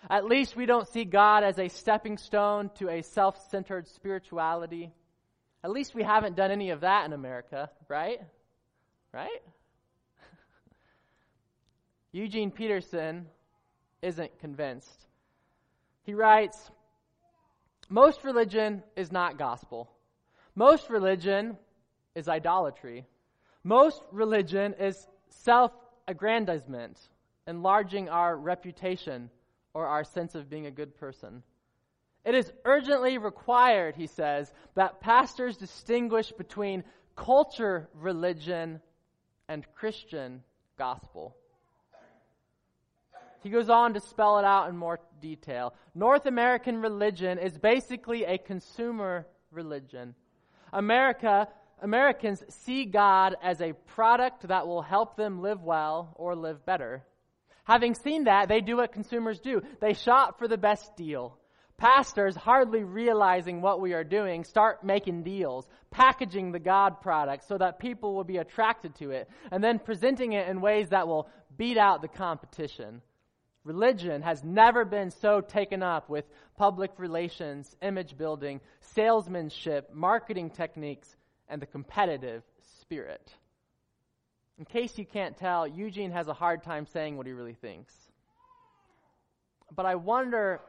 At 0.08 0.24
least 0.24 0.56
we 0.56 0.66
don't 0.66 0.88
see 0.88 1.04
God 1.04 1.44
as 1.44 1.58
a 1.58 1.68
stepping 1.68 2.18
stone 2.18 2.70
to 2.76 2.88
a 2.88 3.02
self 3.02 3.50
centered 3.50 3.88
spirituality. 3.88 4.92
At 5.64 5.70
least 5.70 5.94
we 5.94 6.02
haven't 6.02 6.36
done 6.36 6.50
any 6.50 6.70
of 6.70 6.80
that 6.80 7.04
in 7.04 7.12
America, 7.12 7.70
right? 7.88 8.20
Right? 9.12 9.42
Eugene 12.12 12.50
Peterson 12.50 13.26
isn't 14.00 14.38
convinced. 14.38 15.06
He 16.04 16.14
writes 16.14 16.70
Most 17.88 18.24
religion 18.24 18.82
is 18.96 19.10
not 19.10 19.36
gospel. 19.36 19.90
Most 20.54 20.90
religion 20.90 21.56
is 22.14 22.28
idolatry. 22.28 23.06
Most 23.64 24.02
religion 24.12 24.74
is 24.78 25.06
self 25.28 25.72
aggrandizement, 26.06 26.98
enlarging 27.46 28.08
our 28.08 28.36
reputation 28.36 29.30
or 29.78 29.86
our 29.86 30.02
sense 30.02 30.34
of 30.34 30.50
being 30.50 30.66
a 30.66 30.72
good 30.72 30.96
person. 30.96 31.40
It 32.24 32.34
is 32.34 32.52
urgently 32.64 33.16
required, 33.16 33.94
he 33.94 34.08
says, 34.08 34.52
that 34.74 35.00
pastors 35.00 35.56
distinguish 35.56 36.32
between 36.32 36.82
culture 37.14 37.88
religion 37.94 38.80
and 39.48 39.64
Christian 39.76 40.42
gospel. 40.76 41.36
He 43.44 43.50
goes 43.50 43.70
on 43.70 43.94
to 43.94 44.00
spell 44.00 44.40
it 44.40 44.44
out 44.44 44.68
in 44.68 44.76
more 44.76 44.98
detail. 45.20 45.74
North 45.94 46.26
American 46.26 46.82
religion 46.82 47.38
is 47.38 47.56
basically 47.56 48.24
a 48.24 48.36
consumer 48.36 49.28
religion. 49.52 50.16
America, 50.72 51.46
Americans 51.80 52.42
see 52.48 52.84
God 52.84 53.36
as 53.40 53.60
a 53.60 53.74
product 53.94 54.48
that 54.48 54.66
will 54.66 54.82
help 54.82 55.16
them 55.16 55.40
live 55.40 55.62
well 55.62 56.16
or 56.16 56.34
live 56.34 56.66
better. 56.66 57.04
Having 57.68 57.96
seen 57.96 58.24
that, 58.24 58.48
they 58.48 58.62
do 58.62 58.78
what 58.78 58.92
consumers 58.92 59.40
do. 59.40 59.60
They 59.80 59.92
shop 59.92 60.38
for 60.38 60.48
the 60.48 60.56
best 60.56 60.96
deal. 60.96 61.36
Pastors, 61.76 62.34
hardly 62.34 62.82
realizing 62.82 63.60
what 63.60 63.80
we 63.80 63.92
are 63.92 64.02
doing, 64.02 64.42
start 64.42 64.82
making 64.82 65.22
deals, 65.22 65.68
packaging 65.90 66.50
the 66.50 66.58
God 66.58 67.02
product 67.02 67.46
so 67.46 67.58
that 67.58 67.78
people 67.78 68.16
will 68.16 68.24
be 68.24 68.38
attracted 68.38 68.94
to 68.96 69.10
it, 69.10 69.28
and 69.52 69.62
then 69.62 69.78
presenting 69.78 70.32
it 70.32 70.48
in 70.48 70.62
ways 70.62 70.88
that 70.88 71.06
will 71.06 71.28
beat 71.56 71.76
out 71.76 72.00
the 72.00 72.08
competition. 72.08 73.02
Religion 73.64 74.22
has 74.22 74.42
never 74.42 74.86
been 74.86 75.10
so 75.10 75.42
taken 75.42 75.82
up 75.82 76.08
with 76.08 76.24
public 76.56 76.92
relations, 76.96 77.76
image 77.82 78.16
building, 78.16 78.62
salesmanship, 78.80 79.92
marketing 79.92 80.48
techniques, 80.48 81.14
and 81.48 81.60
the 81.60 81.66
competitive 81.66 82.42
spirit. 82.80 83.30
In 84.58 84.64
case 84.64 84.98
you 84.98 85.06
can't 85.06 85.36
tell, 85.36 85.66
Eugene 85.66 86.10
has 86.10 86.26
a 86.26 86.34
hard 86.34 86.64
time 86.64 86.84
saying 86.86 87.16
what 87.16 87.26
he 87.26 87.32
really 87.32 87.54
thinks. 87.54 87.94
But 89.74 89.86
I 89.86 89.94
wonder, 89.94 90.60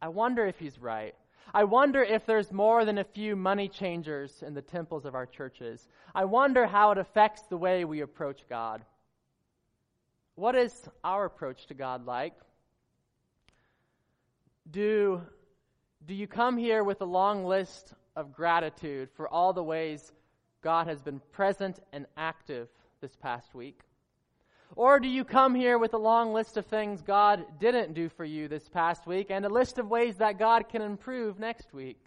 I 0.00 0.08
wonder 0.08 0.46
if 0.46 0.58
he's 0.58 0.78
right. 0.78 1.14
I 1.52 1.64
wonder 1.64 2.02
if 2.02 2.26
there's 2.26 2.52
more 2.52 2.84
than 2.84 2.98
a 2.98 3.04
few 3.04 3.34
money 3.34 3.68
changers 3.68 4.42
in 4.46 4.54
the 4.54 4.62
temples 4.62 5.04
of 5.04 5.14
our 5.14 5.26
churches. 5.26 5.88
I 6.14 6.24
wonder 6.24 6.66
how 6.66 6.92
it 6.92 6.98
affects 6.98 7.42
the 7.42 7.56
way 7.56 7.84
we 7.84 8.00
approach 8.00 8.42
God. 8.48 8.84
What 10.36 10.54
is 10.54 10.88
our 11.02 11.24
approach 11.24 11.66
to 11.66 11.74
God 11.74 12.06
like? 12.06 12.34
Do, 14.70 15.20
do 16.06 16.14
you 16.14 16.26
come 16.26 16.56
here 16.56 16.84
with 16.84 17.00
a 17.00 17.06
long 17.06 17.44
list 17.44 17.94
of 18.16 18.32
gratitude 18.32 19.08
for 19.16 19.28
all 19.28 19.52
the 19.52 19.62
ways 19.62 20.12
God 20.62 20.86
has 20.86 21.02
been 21.02 21.20
present 21.32 21.80
and 21.92 22.06
active 22.16 22.68
this 23.04 23.16
past 23.16 23.54
week? 23.54 23.80
Or 24.76 24.98
do 24.98 25.08
you 25.08 25.24
come 25.24 25.54
here 25.54 25.76
with 25.76 25.92
a 25.92 25.98
long 25.98 26.32
list 26.32 26.56
of 26.56 26.64
things 26.64 27.02
God 27.02 27.44
didn't 27.60 27.92
do 27.92 28.08
for 28.08 28.24
you 28.24 28.48
this 28.48 28.66
past 28.66 29.06
week 29.06 29.26
and 29.28 29.44
a 29.44 29.50
list 29.50 29.78
of 29.78 29.90
ways 29.90 30.16
that 30.16 30.38
God 30.38 30.70
can 30.70 30.80
improve 30.80 31.38
next 31.38 31.74
week? 31.74 32.02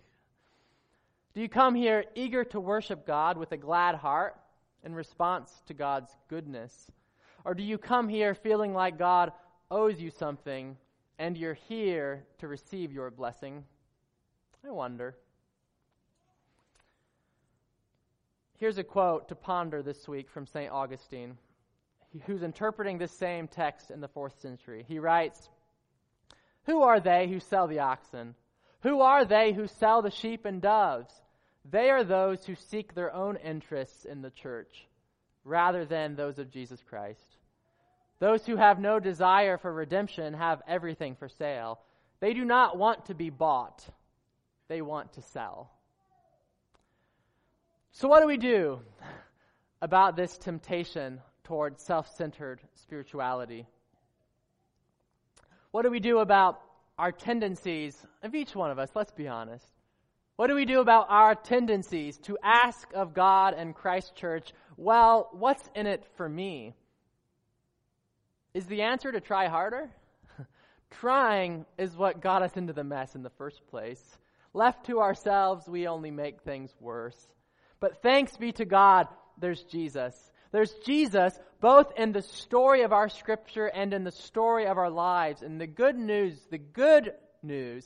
Do 1.36 1.42
you 1.42 1.50
come 1.50 1.76
here 1.76 2.06
eager 2.16 2.44
to 2.46 2.60
worship 2.60 3.06
God 3.06 3.38
with 3.38 3.52
a 3.52 3.58
glad 3.58 3.94
heart 3.94 4.38
in 4.84 4.96
response 4.96 5.52
to 5.68 5.76
God's 5.76 6.10
goodness? 6.30 6.74
Or 7.46 7.54
do 7.54 7.62
you 7.62 7.78
come 7.78 8.10
here 8.10 8.34
feeling 8.34 8.74
like 8.74 8.98
God 8.98 9.34
owes 9.70 10.02
you 10.02 10.10
something 10.10 10.78
and 11.20 11.38
you're 11.38 11.60
here 11.70 12.26
to 12.40 12.48
receive 12.48 12.92
your 12.92 13.12
blessing? 13.12 13.66
I 14.68 14.72
wonder. 14.72 15.16
Here's 18.58 18.80
a 18.80 18.84
quote 18.84 19.30
to 19.30 19.36
ponder 19.36 19.84
this 19.84 20.08
week 20.08 20.32
from 20.32 20.48
St. 20.48 20.72
Augustine, 20.72 21.38
who's 22.26 22.42
interpreting 22.42 22.98
this 22.98 23.12
same 23.12 23.48
text 23.48 23.92
in 23.92 24.02
the 24.02 24.08
fourth 24.08 24.40
century. 24.42 24.84
He 24.88 24.98
writes 24.98 25.48
Who 26.66 26.82
are 26.82 27.00
they 27.00 27.28
who 27.28 27.40
sell 27.40 27.68
the 27.68 27.80
oxen? 27.80 28.34
Who 28.82 29.02
are 29.02 29.26
they 29.26 29.54
who 29.54 29.68
sell 29.68 30.02
the 30.02 30.10
sheep 30.10 30.46
and 30.46 30.60
doves? 30.60 31.14
They 31.70 31.92
are 31.92 32.04
those 32.04 32.46
who 32.46 32.56
seek 32.56 32.96
their 32.96 33.14
own 33.14 33.36
interests 33.36 34.06
in 34.06 34.24
the 34.24 34.32
church 34.32 34.88
rather 35.44 35.86
than 35.86 36.16
those 36.16 36.40
of 36.40 36.50
Jesus 36.50 36.82
Christ. 36.90 37.38
Those 38.18 38.44
who 38.48 38.56
have 38.56 38.80
no 38.80 39.00
desire 39.00 39.60
for 39.60 39.72
redemption 39.72 40.34
have 40.34 40.64
everything 40.68 41.16
for 41.16 41.30
sale. 41.30 41.80
They 42.22 42.34
do 42.34 42.44
not 42.44 42.76
want 42.76 43.06
to 43.06 43.14
be 43.14 43.30
bought, 43.30 43.88
they 44.68 44.82
want 44.82 45.14
to 45.14 45.22
sell. 45.22 45.77
So, 48.00 48.08
what 48.08 48.22
do 48.22 48.28
we 48.28 48.38
do 48.38 48.80
about 49.82 50.16
this 50.16 50.38
temptation 50.38 51.20
toward 51.44 51.80
self 51.80 52.08
centered 52.16 52.62
spirituality? 52.76 53.66
What 55.72 55.82
do 55.82 55.90
we 55.90 56.00
do 56.00 56.20
about 56.20 56.62
our 57.00 57.12
tendencies 57.12 57.98
of 58.22 58.36
each 58.36 58.56
one 58.56 58.70
of 58.70 58.78
us? 58.78 58.92
Let's 58.94 59.14
be 59.14 59.28
honest. 59.28 59.66
What 60.36 60.46
do 60.46 60.54
we 60.54 60.66
do 60.66 60.80
about 60.80 61.08
our 61.10 61.34
tendencies 61.34 62.20
to 62.20 62.38
ask 62.44 62.88
of 62.94 63.16
God 63.16 63.56
and 63.56 63.74
Christ 63.74 64.16
Church, 64.16 64.54
well, 64.76 65.30
what's 65.32 65.68
in 65.74 65.88
it 65.88 66.06
for 66.18 66.30
me? 66.30 66.76
Is 68.54 68.68
the 68.68 68.84
answer 68.84 69.12
to 69.12 69.20
try 69.20 69.48
harder? 69.48 69.90
Trying 70.92 71.66
is 71.80 71.96
what 71.96 72.22
got 72.22 72.44
us 72.44 72.58
into 72.58 72.74
the 72.74 72.84
mess 72.84 73.16
in 73.16 73.24
the 73.24 73.32
first 73.32 73.66
place. 73.66 74.20
Left 74.54 74.86
to 74.86 75.00
ourselves, 75.02 75.68
we 75.68 75.88
only 75.88 76.12
make 76.12 76.44
things 76.44 76.76
worse. 76.80 77.28
But 77.80 78.02
thanks 78.02 78.36
be 78.38 78.52
to 78.54 78.66
God, 78.66 79.08
there's 79.38 79.64
Jesus. 79.64 80.16
There's 80.52 80.74
Jesus 80.86 81.38
both 81.60 81.92
in 81.98 82.12
the 82.12 82.22
story 82.22 82.84
of 82.84 82.94
our 82.94 83.10
scripture 83.10 83.68
and 83.68 83.94
in 83.94 84.04
the 84.04 84.12
story 84.12 84.66
of 84.68 84.78
our 84.78 84.90
lives. 84.90 85.42
And 85.42 85.60
the 85.60 85.68
good 85.68 85.98
news, 85.98 86.40
the 86.50 86.58
good 86.58 87.14
news 87.44 87.86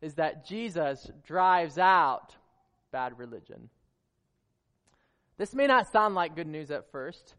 is 0.00 0.14
that 0.14 0.46
Jesus 0.46 1.10
drives 1.24 1.78
out 1.78 2.34
bad 2.90 3.18
religion. 3.18 3.68
This 5.36 5.54
may 5.54 5.66
not 5.66 5.90
sound 5.92 6.14
like 6.14 6.36
good 6.36 6.46
news 6.46 6.70
at 6.70 6.90
first, 6.90 7.34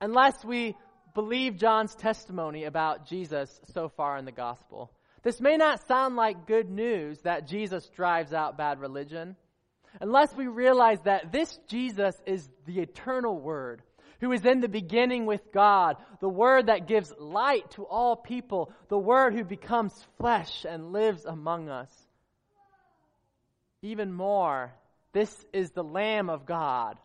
unless 0.00 0.44
we 0.44 0.76
believe 1.14 1.56
John's 1.56 1.94
testimony 1.94 2.64
about 2.64 3.06
Jesus 3.06 3.60
so 3.72 3.88
far 3.88 4.16
in 4.16 4.24
the 4.24 4.32
gospel. 4.32 4.92
This 5.22 5.40
may 5.40 5.56
not 5.56 5.86
sound 5.86 6.16
like 6.16 6.46
good 6.46 6.68
news 6.68 7.20
that 7.20 7.46
Jesus 7.46 7.88
drives 7.94 8.32
out 8.32 8.58
bad 8.58 8.80
religion, 8.80 9.36
unless 10.00 10.34
we 10.34 10.46
realize 10.46 11.00
that 11.02 11.32
this 11.32 11.58
Jesus 11.68 12.14
is 12.26 12.48
the 12.66 12.80
eternal 12.80 13.38
Word, 13.38 13.82
who 14.20 14.32
is 14.32 14.44
in 14.44 14.60
the 14.60 14.68
beginning 14.68 15.26
with 15.26 15.52
God, 15.52 15.96
the 16.20 16.28
Word 16.28 16.66
that 16.66 16.86
gives 16.86 17.12
light 17.18 17.70
to 17.72 17.84
all 17.84 18.16
people, 18.16 18.72
the 18.88 18.98
Word 18.98 19.34
who 19.34 19.44
becomes 19.44 19.92
flesh 20.18 20.64
and 20.68 20.92
lives 20.92 21.24
among 21.24 21.68
us. 21.68 21.90
Even 23.82 24.12
more, 24.12 24.72
this 25.12 25.44
is 25.52 25.72
the 25.72 25.84
Lamb 25.84 26.30
of 26.30 26.46
God 26.46 26.98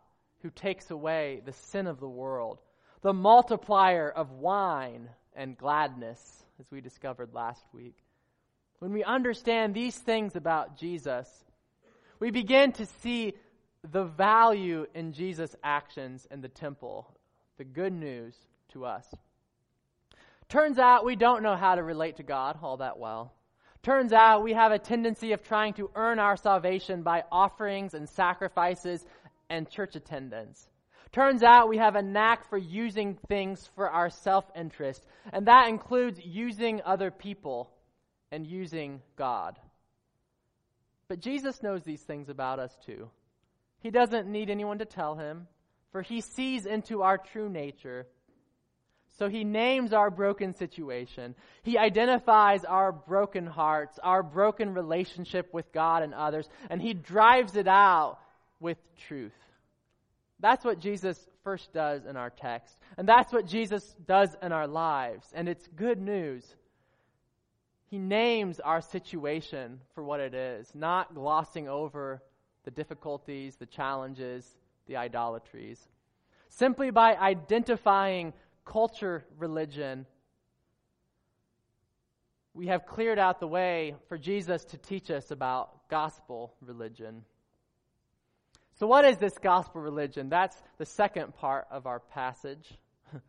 who 0.44 0.50
takes 0.52 0.92
away 0.92 1.42
the 1.46 1.54
sin 1.54 1.88
of 1.88 2.00
the 2.00 2.08
world, 2.08 2.60
the 3.02 3.14
multiplier 3.14 4.10
of 4.10 4.32
wine 4.32 5.10
and 5.36 5.58
gladness, 5.58 6.44
as 6.60 6.66
we 6.72 6.82
discovered 6.82 7.34
last 7.34 7.64
week. 7.74 7.98
When 8.80 8.94
we 8.94 9.04
understand 9.04 9.74
these 9.74 9.98
things 9.98 10.36
about 10.36 10.78
Jesus, 10.78 11.28
we 12.20 12.32
begin 12.32 12.72
to 12.74 12.86
see 12.86 13.34
the 13.92 14.04
value 14.04 14.86
in 14.94 15.14
Jesus' 15.14 15.56
actions 15.64 16.28
in 16.32 16.42
the 16.42 16.50
temple, 16.50 17.16
the 17.58 17.64
good 17.64 17.94
news 17.94 18.36
to 18.70 18.86
us. 18.86 19.06
Turns 20.50 20.80
out 20.80 21.06
we 21.06 21.16
don't 21.16 21.44
know 21.44 21.56
how 21.56 21.76
to 21.76 21.84
relate 21.84 22.18
to 22.18 22.24
God 22.24 22.58
all 22.62 22.78
that 22.78 22.98
well. 22.98 23.34
Turns 23.84 24.12
out 24.12 24.44
we 24.44 24.54
have 24.54 24.72
a 24.72 24.80
tendency 24.80 25.34
of 25.34 25.44
trying 25.44 25.74
to 25.74 25.92
earn 25.96 26.20
our 26.20 26.36
salvation 26.36 27.04
by 27.04 27.24
offerings 27.32 27.94
and 27.94 28.08
sacrifices 28.08 29.06
and 29.50 29.70
church 29.70 29.96
attendance. 29.96 30.70
Turns 31.12 31.42
out 31.42 31.70
we 31.70 31.78
have 31.78 31.96
a 31.96 32.02
knack 32.02 32.50
for 32.50 32.58
using 32.58 33.18
things 33.28 33.70
for 33.76 33.90
our 33.90 34.10
self 34.10 34.46
interest, 34.56 35.06
and 35.32 35.48
that 35.48 35.70
includes 35.70 36.20
using 36.24 36.82
other 36.86 37.12
people 37.12 37.72
and 38.32 38.46
using 38.46 39.02
God. 39.16 39.58
But 41.08 41.20
Jesus 41.20 41.64
knows 41.64 41.84
these 41.84 42.02
things 42.02 42.30
about 42.30 42.60
us 42.60 42.76
too. 42.86 43.10
He 43.80 43.92
doesn't 43.92 44.28
need 44.28 44.50
anyone 44.50 44.80
to 44.80 44.86
tell 44.86 45.16
him, 45.16 45.48
for 45.92 46.02
he 46.02 46.22
sees 46.22 46.66
into 46.66 47.02
our 47.04 47.18
true 47.18 47.50
nature. 47.50 48.08
So 49.18 49.30
he 49.30 49.44
names 49.44 49.94
our 49.94 50.12
broken 50.12 50.54
situation. 50.54 51.34
He 51.64 51.78
identifies 51.78 52.66
our 52.66 52.92
broken 52.92 53.48
hearts, 53.48 54.00
our 54.04 54.22
broken 54.22 54.74
relationship 54.74 55.54
with 55.54 55.72
God 55.72 56.04
and 56.04 56.14
others, 56.14 56.48
and 56.70 56.82
he 56.82 56.94
drives 56.94 57.56
it 57.56 57.68
out 57.68 58.20
with 58.60 58.78
truth. 59.08 59.32
That's 60.40 60.64
what 60.64 60.80
Jesus 60.80 61.18
first 61.44 61.74
does 61.74 62.06
in 62.06 62.16
our 62.16 62.30
text. 62.30 62.78
And 62.98 63.08
that's 63.08 63.34
what 63.34 63.48
Jesus 63.48 63.96
does 64.06 64.36
in 64.42 64.52
our 64.52 64.68
lives. 64.68 65.26
And 65.34 65.50
it's 65.50 65.66
good 65.76 66.00
news. 66.00 66.46
He 67.90 67.98
names 67.98 68.60
our 68.60 68.82
situation 68.82 69.80
for 69.96 70.04
what 70.04 70.20
it 70.20 70.34
is, 70.34 70.70
not 70.76 71.16
glossing 71.16 71.70
over 71.70 72.22
the 72.66 72.72
difficulties, 72.72 73.56
the 73.56 73.66
challenges, 73.66 74.46
the 74.88 74.98
idolatries. 74.98 75.80
Simply 76.50 76.92
by 76.92 77.16
identifying 77.16 78.34
culture, 78.66 79.24
religion, 79.38 80.06
we 82.54 82.68
have 82.68 82.86
cleared 82.86 83.20
out 83.20 83.40
the 83.40 83.48
way 83.48 83.96
for 84.10 84.18
Jesus 84.18 84.66
to 84.66 84.78
teach 84.78 85.10
us 85.10 85.32
about 85.32 85.88
gospel 85.90 86.54
religion. 86.60 87.24
So, 88.80 88.88
what 88.88 89.06
is 89.06 89.18
this 89.18 89.38
gospel 89.38 89.82
religion? 89.82 90.28
That's 90.28 90.56
the 90.78 90.86
second 90.86 91.36
part 91.36 91.68
of 91.72 91.86
our 91.86 92.00
passage. 92.00 92.74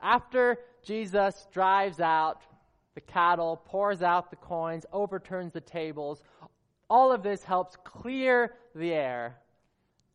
After 0.00 0.58
Jesus 0.82 1.46
drives 1.52 1.98
out 2.00 2.42
the 2.94 3.00
cattle, 3.00 3.62
pours 3.64 4.02
out 4.02 4.30
the 4.30 4.36
coins, 4.36 4.86
overturns 4.92 5.52
the 5.52 5.60
tables. 5.60 6.22
All 6.90 7.12
of 7.12 7.22
this 7.22 7.42
helps 7.42 7.76
clear 7.84 8.54
the 8.74 8.92
air. 8.92 9.36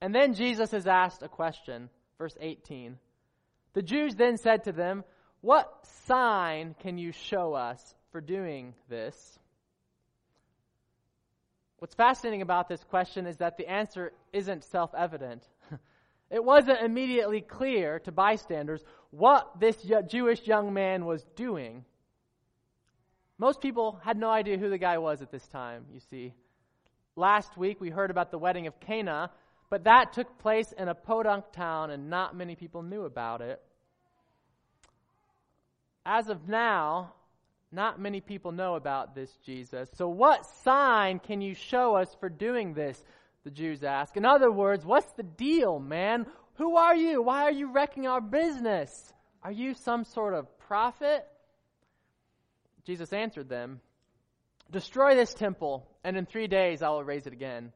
And 0.02 0.14
then 0.14 0.34
Jesus 0.34 0.74
is 0.74 0.86
asked 0.86 1.24
a 1.24 1.28
question, 1.28 1.90
verse 2.18 2.38
18. 2.40 2.98
The 3.74 3.82
Jews 3.82 4.16
then 4.16 4.38
said 4.38 4.66
to 4.66 4.72
them, 4.72 5.04
What 5.42 5.86
sign 6.06 6.76
can 6.80 6.98
you 6.98 7.12
show 7.12 7.54
us 7.54 7.96
for 8.12 8.22
doing 8.22 8.74
this? 8.90 9.40
What's 11.80 11.94
fascinating 11.94 12.42
about 12.42 12.68
this 12.68 12.84
question 12.84 13.28
is 13.28 13.38
that 13.38 13.58
the 13.58 13.70
answer 13.70 14.14
isn't 14.34 14.64
self 14.64 14.94
evident. 14.96 15.44
it 16.32 16.44
wasn't 16.44 16.82
immediately 16.82 17.42
clear 17.42 18.00
to 18.00 18.12
bystanders 18.12 18.84
what 19.12 19.60
this 19.60 19.78
Jewish 20.08 20.46
young 20.48 20.74
man 20.74 21.06
was 21.06 21.24
doing. 21.36 21.86
Most 23.40 23.62
people 23.62 24.00
had 24.04 24.18
no 24.18 24.30
idea 24.30 24.58
who 24.58 24.70
the 24.70 24.78
guy 24.78 24.98
was 24.98 25.22
at 25.22 25.32
this 25.32 25.48
time, 25.48 25.86
you 25.94 26.00
see. 26.00 26.34
Last 27.16 27.58
week 27.58 27.80
we 27.80 27.90
heard 27.90 28.10
about 28.10 28.32
the 28.32 28.40
wedding 28.40 28.68
of 28.68 28.80
Cana, 28.80 29.32
but 29.70 29.84
that 29.84 30.14
took 30.14 30.40
place 30.40 30.72
in 30.72 30.88
a 30.88 30.96
podunk 30.96 31.52
town 31.52 31.92
and 31.92 32.10
not 32.10 32.36
many 32.36 32.56
people 32.56 32.82
knew 32.82 33.04
about 33.04 33.42
it. 33.42 33.62
As 36.06 36.30
of 36.30 36.48
now, 36.48 37.14
not 37.72 38.00
many 38.00 38.22
people 38.22 38.52
know 38.52 38.76
about 38.76 39.14
this 39.14 39.32
Jesus. 39.46 39.90
So, 39.96 40.08
what 40.08 40.46
sign 40.64 41.20
can 41.20 41.42
you 41.42 41.54
show 41.54 41.96
us 41.96 42.16
for 42.20 42.30
doing 42.30 42.74
this? 42.74 43.04
The 43.44 43.52
Jews 43.52 43.84
ask. 43.84 44.18
In 44.18 44.26
other 44.26 44.52
words, 44.52 44.86
what's 44.86 45.12
the 45.14 45.24
deal, 45.24 45.80
man? 45.80 46.26
Who 46.56 46.76
are 46.78 46.96
you? 46.96 47.22
Why 47.22 47.44
are 47.44 47.52
you 47.52 47.72
wrecking 47.72 48.08
our 48.08 48.22
business? 48.22 49.14
Are 49.44 49.52
you 49.52 49.74
some 49.74 50.04
sort 50.04 50.34
of 50.34 50.48
prophet? 50.60 51.28
Jesus 52.88 53.12
answered 53.12 53.50
them, 53.50 53.82
Destroy 54.72 55.14
this 55.14 55.34
temple, 55.34 55.86
and 56.06 56.16
in 56.16 56.26
three 56.26 56.48
days 56.48 56.82
I 56.82 56.88
will 56.88 57.04
raise 57.04 57.28
it 57.28 57.34
again. 57.34 57.74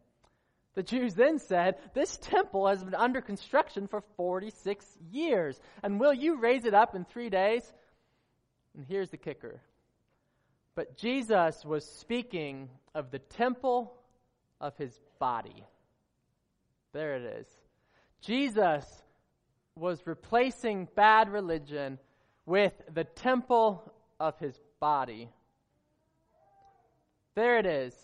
The 0.74 0.84
Jews 0.84 1.14
then 1.16 1.38
said, 1.38 1.76
This 1.94 2.18
temple 2.18 2.66
has 2.70 2.82
been 2.82 2.96
under 2.96 3.20
construction 3.20 3.88
for 3.88 4.02
46 4.16 4.86
years, 5.12 5.60
and 5.84 6.00
will 6.00 6.14
you 6.14 6.40
raise 6.40 6.64
it 6.64 6.74
up 6.74 6.96
in 6.96 7.04
three 7.04 7.30
days? 7.30 7.70
And 8.74 8.86
here's 8.88 9.10
the 9.10 9.18
kicker. 9.18 9.60
But 10.76 10.96
Jesus 10.96 11.66
was 11.66 11.86
speaking 11.86 12.70
of 12.96 13.12
the 13.12 13.20
temple 13.20 13.94
of 14.62 14.78
his 14.78 14.98
body. 15.20 15.66
There 16.94 17.18
it 17.18 17.40
is. 17.42 17.48
Jesus 18.22 18.86
was 19.76 20.08
replacing 20.08 20.88
bad 20.96 21.30
religion 21.30 22.00
with 22.46 22.74
the 22.94 23.04
temple 23.04 23.92
of 24.18 24.40
his 24.40 24.58
body. 24.82 25.30
There 27.36 27.60
it 27.60 27.66
is. 27.66 27.96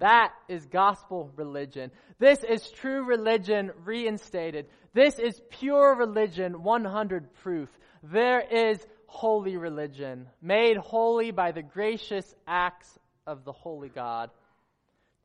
That 0.00 0.32
is 0.48 0.66
gospel 0.66 1.30
religion. 1.36 1.92
This 2.18 2.42
is 2.42 2.68
true 2.70 3.04
religion 3.04 3.70
reinstated. 3.84 4.66
This 4.94 5.18
is 5.20 5.40
pure 5.50 5.96
religion 5.96 6.62
100 6.62 7.34
proof. 7.34 7.68
There 8.02 8.40
is 8.40 8.84
holy 9.06 9.56
religion, 9.56 10.26
made 10.42 10.76
holy 10.76 11.30
by 11.30 11.52
the 11.52 11.62
gracious 11.62 12.34
acts 12.46 12.98
of 13.26 13.44
the 13.44 13.52
holy 13.52 13.88
God. 13.88 14.30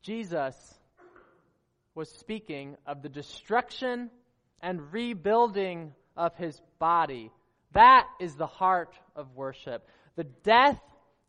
Jesus 0.01 0.55
was 1.95 2.09
speaking 2.09 2.75
of 2.85 3.01
the 3.01 3.09
destruction 3.09 4.09
and 4.61 4.91
rebuilding 4.91 5.93
of 6.17 6.35
his 6.35 6.59
body 6.79 7.31
That 7.73 8.07
is 8.19 8.36
the 8.36 8.47
heart 8.47 8.95
of 9.15 9.36
worship. 9.36 9.88
The 10.15 10.23
death 10.23 10.79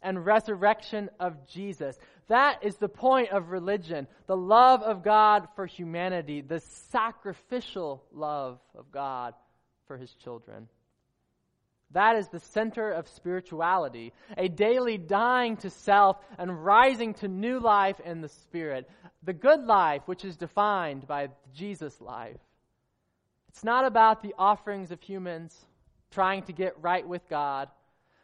and 0.02 0.24
resurrection 0.24 1.11
of 1.18 1.48
Jesus. 1.48 1.98
That 2.28 2.62
is 2.62 2.76
the 2.76 2.88
point 2.88 3.30
of 3.30 3.50
religion. 3.50 4.07
The 4.26 4.37
love 4.37 4.83
of 4.83 5.02
God 5.02 5.48
for 5.57 5.66
humanity, 5.66 6.42
the 6.42 6.61
sacrificial 6.61 8.04
love 8.12 8.59
of 8.76 8.92
God 8.92 9.35
for 9.87 9.96
his 9.96 10.12
children. 10.12 10.68
That 11.90 12.16
is 12.16 12.28
the 12.28 12.40
center 12.40 12.90
of 12.90 13.09
spirituality, 13.09 14.12
a 14.37 14.48
daily 14.48 14.98
dying 14.98 15.57
to 15.59 15.70
self 15.70 16.16
and 16.38 16.64
rising 16.64 17.14
to 17.14 17.28
new 17.28 17.61
life 17.61 18.00
in 18.00 18.20
the 18.20 18.28
Spirit. 18.28 18.90
The 19.22 19.33
good 19.33 19.64
life, 19.64 20.02
which 20.07 20.24
is 20.24 20.37
defined 20.37 21.07
by 21.07 21.28
Jesus' 21.54 22.00
life. 22.00 22.40
It's 23.48 23.62
not 23.62 23.85
about 23.87 24.22
the 24.22 24.35
offerings 24.37 24.90
of 24.90 25.00
humans 25.00 25.66
trying 26.14 26.42
to 26.44 26.53
get 26.53 26.81
right 26.81 27.07
with 27.07 27.29
God, 27.29 27.68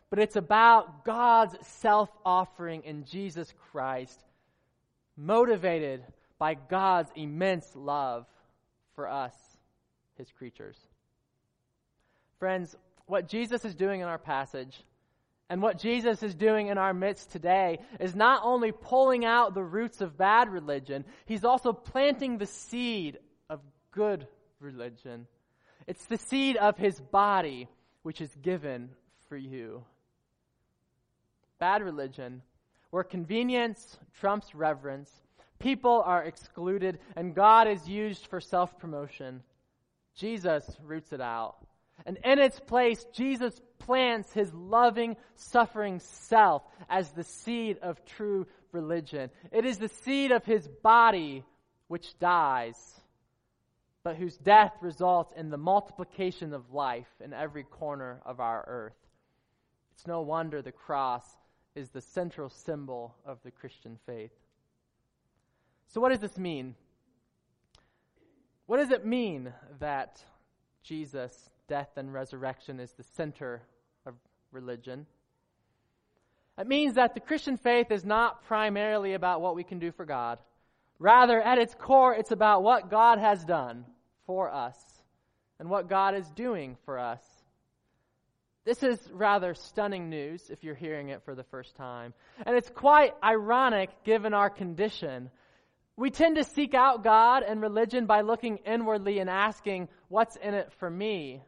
but 0.09 0.19
it's 0.19 0.37
about 0.37 1.05
God's 1.05 1.57
self 1.81 2.09
offering 2.25 2.83
in 2.85 3.05
Jesus 3.05 3.53
Christ, 3.71 4.19
motivated 5.17 6.03
by 6.39 6.55
God's 6.55 7.11
immense 7.15 7.67
love 7.75 8.27
for 8.95 9.09
us, 9.09 9.35
his 10.17 10.31
creatures. 10.33 10.77
Friends, 12.39 12.75
what 13.07 13.29
Jesus 13.29 13.65
is 13.65 13.75
doing 13.75 14.01
in 14.01 14.09
our 14.09 14.19
passage 14.19 14.83
and 15.51 15.61
what 15.61 15.79
Jesus 15.79 16.23
is 16.23 16.35
doing 16.35 16.69
in 16.69 16.79
our 16.79 16.95
midst 16.95 17.33
today 17.33 17.81
is 17.99 18.15
not 18.15 18.43
only 18.45 18.71
pulling 18.71 19.25
out 19.25 19.53
the 19.53 19.65
roots 19.65 20.01
of 20.01 20.17
bad 20.17 20.49
religion, 20.49 21.05
he's 21.27 21.45
also 21.45 21.73
planting 21.73 22.39
the 22.39 22.47
seed 22.47 23.19
of 23.49 23.61
good 23.91 24.27
religion. 24.61 25.27
It's 25.89 26.05
the 26.07 26.19
seed 26.19 26.57
of 26.57 26.79
his 26.79 27.01
body, 27.01 27.69
which 28.03 28.21
is 28.21 28.35
given 28.43 28.91
for 29.29 29.37
you. 29.37 29.85
Bad 31.59 31.83
religion, 31.83 32.43
where 32.91 33.05
convenience 33.05 33.99
trumps 34.19 34.55
reverence, 34.55 35.11
people 35.59 36.03
are 36.05 36.25
excluded, 36.25 36.99
and 37.17 37.35
God 37.35 37.69
is 37.69 37.89
used 37.89 38.27
for 38.27 38.41
self 38.41 38.79
promotion. 38.79 39.43
Jesus 40.15 40.65
roots 40.83 41.13
it 41.13 41.21
out. 41.21 41.57
And 42.07 42.19
in 42.25 42.39
its 42.39 42.59
place, 42.59 43.05
Jesus 43.13 43.61
plants 43.79 44.33
his 44.33 44.53
loving, 44.55 45.17
suffering 45.35 46.01
self 46.01 46.63
as 46.89 47.11
the 47.11 47.25
seed 47.25 47.79
of 47.83 48.05
true 48.05 48.47
religion. 48.73 49.31
It 49.53 49.65
is 49.65 49.79
the 49.79 49.89
seed 49.89 50.33
of 50.33 50.45
his 50.45 50.67
body 50.83 51.45
which 51.89 52.19
dies, 52.19 53.00
but 54.03 54.17
whose 54.17 54.37
death 54.37 54.73
results 54.81 55.33
in 55.37 55.51
the 55.51 55.57
multiplication 55.57 56.55
of 56.55 56.73
life 56.73 57.09
in 57.23 57.33
every 57.33 57.65
corner 57.65 58.21
of 58.25 58.41
our 58.41 58.65
earth. 58.67 58.97
It's 59.93 60.07
no 60.07 60.23
wonder 60.23 60.63
the 60.63 60.73
cross 60.73 61.25
is 61.75 61.91
the 61.91 62.01
central 62.01 62.49
symbol 62.49 63.15
of 63.25 63.39
the 63.45 63.51
Christian 63.51 63.99
faith. 64.07 64.33
So, 65.89 66.01
what 66.01 66.11
does 66.11 66.21
this 66.21 66.39
mean? 66.39 66.75
What 68.67 68.79
does 68.79 68.91
it 68.91 69.05
mean 69.05 69.53
that 69.81 70.23
Jesus 70.83 71.51
death 71.71 71.97
and 71.97 72.13
resurrection 72.13 72.81
is 72.81 72.91
the 72.93 73.05
center 73.05 73.63
of 74.05 74.15
religion. 74.51 75.07
It 76.59 76.67
means 76.67 76.95
that 76.95 77.15
the 77.15 77.21
Christian 77.21 77.57
faith 77.57 77.93
is 77.93 78.05
not 78.05 78.45
primarily 78.45 79.15
about 79.15 79.41
what 79.41 79.55
we 79.55 79.63
can 79.63 79.79
do 79.79 79.93
for 79.93 80.05
God. 80.05 80.39
Rather, 81.01 81.41
at 81.41 81.59
its 81.59 81.75
core, 81.75 82.15
it's 82.15 82.31
about 82.31 82.63
what 82.63 82.91
God 82.91 83.19
has 83.19 83.43
done 83.43 83.87
for 84.27 84.53
us 84.53 84.77
and 85.59 85.71
what 85.71 85.89
God 85.89 86.15
is 86.15 86.29
doing 86.33 86.77
for 86.85 86.99
us. 86.99 87.23
This 88.67 88.83
is 88.83 88.99
rather 89.11 89.55
stunning 89.55 90.11
news 90.11 90.51
if 90.51 90.63
you're 90.63 90.75
hearing 90.75 91.09
it 91.09 91.23
for 91.25 91.35
the 91.35 91.43
first 91.45 91.75
time. 91.75 92.13
And 92.45 92.55
it's 92.55 92.69
quite 92.69 93.15
ironic 93.25 93.89
given 94.05 94.35
our 94.35 94.51
condition. 94.51 95.31
We 95.97 96.11
tend 96.11 96.37
to 96.37 96.45
seek 96.45 96.75
out 96.75 97.03
God 97.03 97.45
and 97.45 97.63
religion 97.63 98.05
by 98.05 98.21
looking 98.21 98.59
inwardly 98.59 99.21
and 99.21 99.31
asking, 99.31 99.89
What's 100.09 100.37
in 100.37 100.53
it 100.53 100.71
for 100.79 100.91
me? 100.91 101.43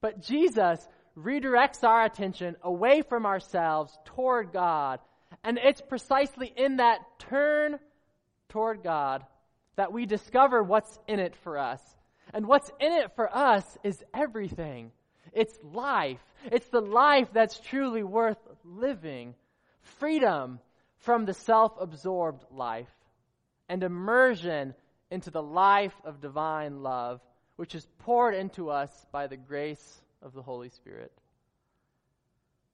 But 0.00 0.22
Jesus 0.22 0.86
redirects 1.18 1.82
our 1.82 2.04
attention 2.04 2.54
away 2.62 3.02
from 3.02 3.26
ourselves 3.26 3.98
toward 4.04 4.52
God. 4.52 5.00
And 5.42 5.58
it's 5.58 5.80
precisely 5.80 6.52
in 6.56 6.76
that 6.76 7.00
turn 7.18 7.80
toward 8.48 8.82
God 8.82 9.24
that 9.76 9.92
we 9.92 10.06
discover 10.06 10.62
what's 10.62 10.98
in 11.06 11.20
it 11.20 11.34
for 11.36 11.58
us. 11.58 11.80
And 12.32 12.46
what's 12.46 12.70
in 12.80 12.92
it 12.92 13.14
for 13.14 13.34
us 13.34 13.64
is 13.84 14.02
everything. 14.12 14.90
It's 15.32 15.56
life. 15.62 16.20
It's 16.50 16.68
the 16.68 16.80
life 16.80 17.28
that's 17.32 17.60
truly 17.60 18.02
worth 18.02 18.38
living. 18.64 19.34
Freedom 19.98 20.58
from 20.98 21.24
the 21.24 21.34
self 21.34 21.72
absorbed 21.80 22.44
life 22.50 22.90
and 23.68 23.82
immersion 23.82 24.74
into 25.10 25.30
the 25.30 25.42
life 25.42 25.94
of 26.04 26.20
divine 26.20 26.82
love 26.82 27.20
which 27.56 27.74
is 27.74 27.86
poured 28.00 28.34
into 28.34 28.70
us 28.70 28.90
by 29.10 29.26
the 29.26 29.36
grace 29.36 30.02
of 30.22 30.32
the 30.34 30.42
Holy 30.42 30.68
Spirit. 30.68 31.12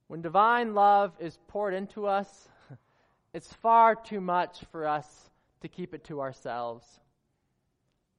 When 0.09 0.23
divine 0.23 0.75
love 0.75 1.13
is 1.21 1.39
poured 1.49 1.75
into 1.75 2.07
us, 2.07 2.29
it's 3.33 3.53
far 3.55 3.95
too 3.95 4.21
much 4.21 4.65
for 4.73 4.87
us 4.87 5.31
to 5.63 5.69
keep 5.69 5.95
it 5.95 6.05
to 6.05 6.21
ourselves. 6.21 6.85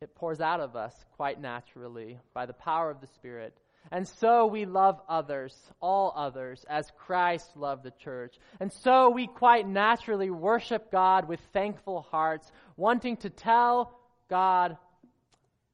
It 0.02 0.16
pours 0.16 0.42
out 0.42 0.60
of 0.60 0.76
us 0.76 0.94
quite 1.16 1.40
naturally 1.40 2.20
by 2.34 2.46
the 2.46 2.54
power 2.54 2.90
of 2.90 3.00
the 3.00 3.08
Spirit. 3.08 3.58
And 3.92 4.08
so 4.08 4.48
we 4.48 4.66
love 4.66 5.00
others, 5.08 5.56
all 5.82 6.14
others, 6.16 6.66
as 6.70 6.92
Christ 6.98 7.56
loved 7.56 7.84
the 7.84 7.92
church. 7.92 8.36
And 8.60 8.72
so 8.72 9.10
we 9.10 9.28
quite 9.28 9.68
naturally 9.68 10.30
worship 10.30 10.92
God 10.92 11.28
with 11.28 11.40
thankful 11.52 12.02
hearts, 12.02 12.52
wanting 12.78 13.18
to 13.18 13.30
tell 13.30 13.98
God 14.30 14.78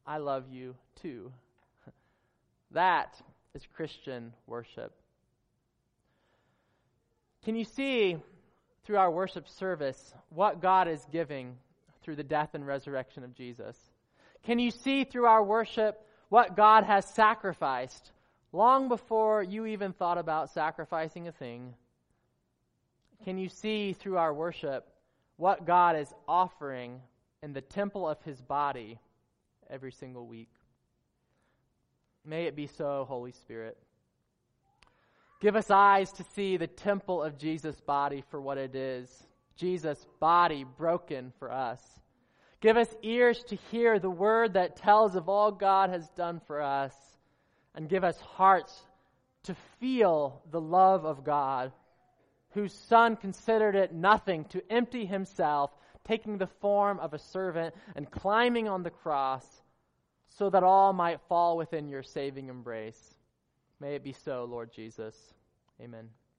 I 0.06 0.18
love 0.18 0.46
you 0.52 0.76
too. 1.02 1.32
That 2.72 3.20
is 3.56 3.64
Christian 3.76 4.32
worship. 4.46 4.94
Can 7.44 7.56
you 7.56 7.64
see 7.64 8.18
through 8.84 8.98
our 8.98 9.12
worship 9.12 9.48
service 9.48 10.14
what 10.30 10.62
God 10.62 10.88
is 10.88 11.06
giving 11.12 11.58
through 12.02 12.16
the 12.16 12.24
death 12.24 12.50
and 12.54 12.66
resurrection 12.66 13.24
of 13.24 13.36
Jesus? 13.36 13.78
Can 14.44 14.60
you 14.60 14.72
see 14.72 15.04
through 15.04 15.26
our 15.26 15.44
worship 15.44 16.02
what 16.30 16.56
God 16.56 16.84
has 16.84 17.06
sacrificed 17.06 18.12
long 18.52 18.88
before 18.88 19.44
you 19.44 19.66
even 19.66 19.94
thought 19.94 20.18
about 20.18 20.52
sacrificing 20.52 21.28
a 21.28 21.32
thing? 21.32 21.74
Can 23.26 23.38
you 23.38 23.50
see 23.50 23.94
through 23.94 24.18
our 24.18 24.34
worship 24.34 24.88
what 25.40 25.66
God 25.66 25.96
is 25.96 26.14
offering 26.28 27.00
in 27.42 27.54
the 27.54 27.62
temple 27.62 28.08
of 28.08 28.22
his 28.24 28.42
body 28.42 29.00
every 29.70 29.92
single 29.92 30.28
week. 30.28 30.50
May 32.26 32.46
it 32.46 32.56
be 32.56 32.68
so, 32.68 33.06
Holy 33.08 33.32
Spirit. 33.32 33.78
Give 35.40 35.56
us 35.56 35.72
eyes 35.72 36.12
to 36.14 36.24
see 36.36 36.58
the 36.58 36.68
temple 36.68 37.24
of 37.24 37.38
Jesus' 37.38 37.80
body 37.82 38.24
for 38.30 38.42
what 38.42 38.58
it 38.58 38.76
is 38.76 39.24
Jesus' 39.56 40.06
body 40.22 40.64
broken 40.64 41.34
for 41.38 41.52
us. 41.52 41.82
Give 42.62 42.78
us 42.78 42.94
ears 43.04 43.44
to 43.50 43.58
hear 43.72 44.00
the 44.00 44.10
word 44.10 44.54
that 44.54 44.78
tells 44.78 45.16
of 45.16 45.28
all 45.28 45.52
God 45.52 45.90
has 45.90 46.08
done 46.10 46.40
for 46.48 46.62
us. 46.62 46.94
And 47.76 47.90
give 47.90 48.04
us 48.04 48.20
hearts 48.22 48.82
to 49.44 49.56
feel 49.80 50.42
the 50.50 50.62
love 50.62 51.06
of 51.06 51.24
God, 51.24 51.72
whose 52.52 52.74
Son 52.74 53.16
considered 53.16 53.76
it 53.76 53.94
nothing 53.94 54.46
to 54.46 54.64
empty 54.72 55.06
himself 55.06 55.72
taking 56.06 56.38
the 56.38 56.48
form 56.48 57.00
of 57.00 57.14
a 57.14 57.20
servant 57.20 57.76
and 57.96 58.10
climbing 58.10 58.68
on 58.68 58.84
the 58.84 58.90
cross 58.90 59.46
so 60.30 60.50
that 60.50 60.64
all 60.64 60.94
might 60.94 61.20
fall 61.28 61.58
within 61.58 61.88
your 61.88 62.04
saving 62.04 62.50
embrace. 62.50 63.16
May 63.80 63.96
it 63.96 64.04
be 64.04 64.14
so, 64.14 64.46
Lord 64.46 64.72
Jesus. 64.74 65.34
Amen. 65.82 66.10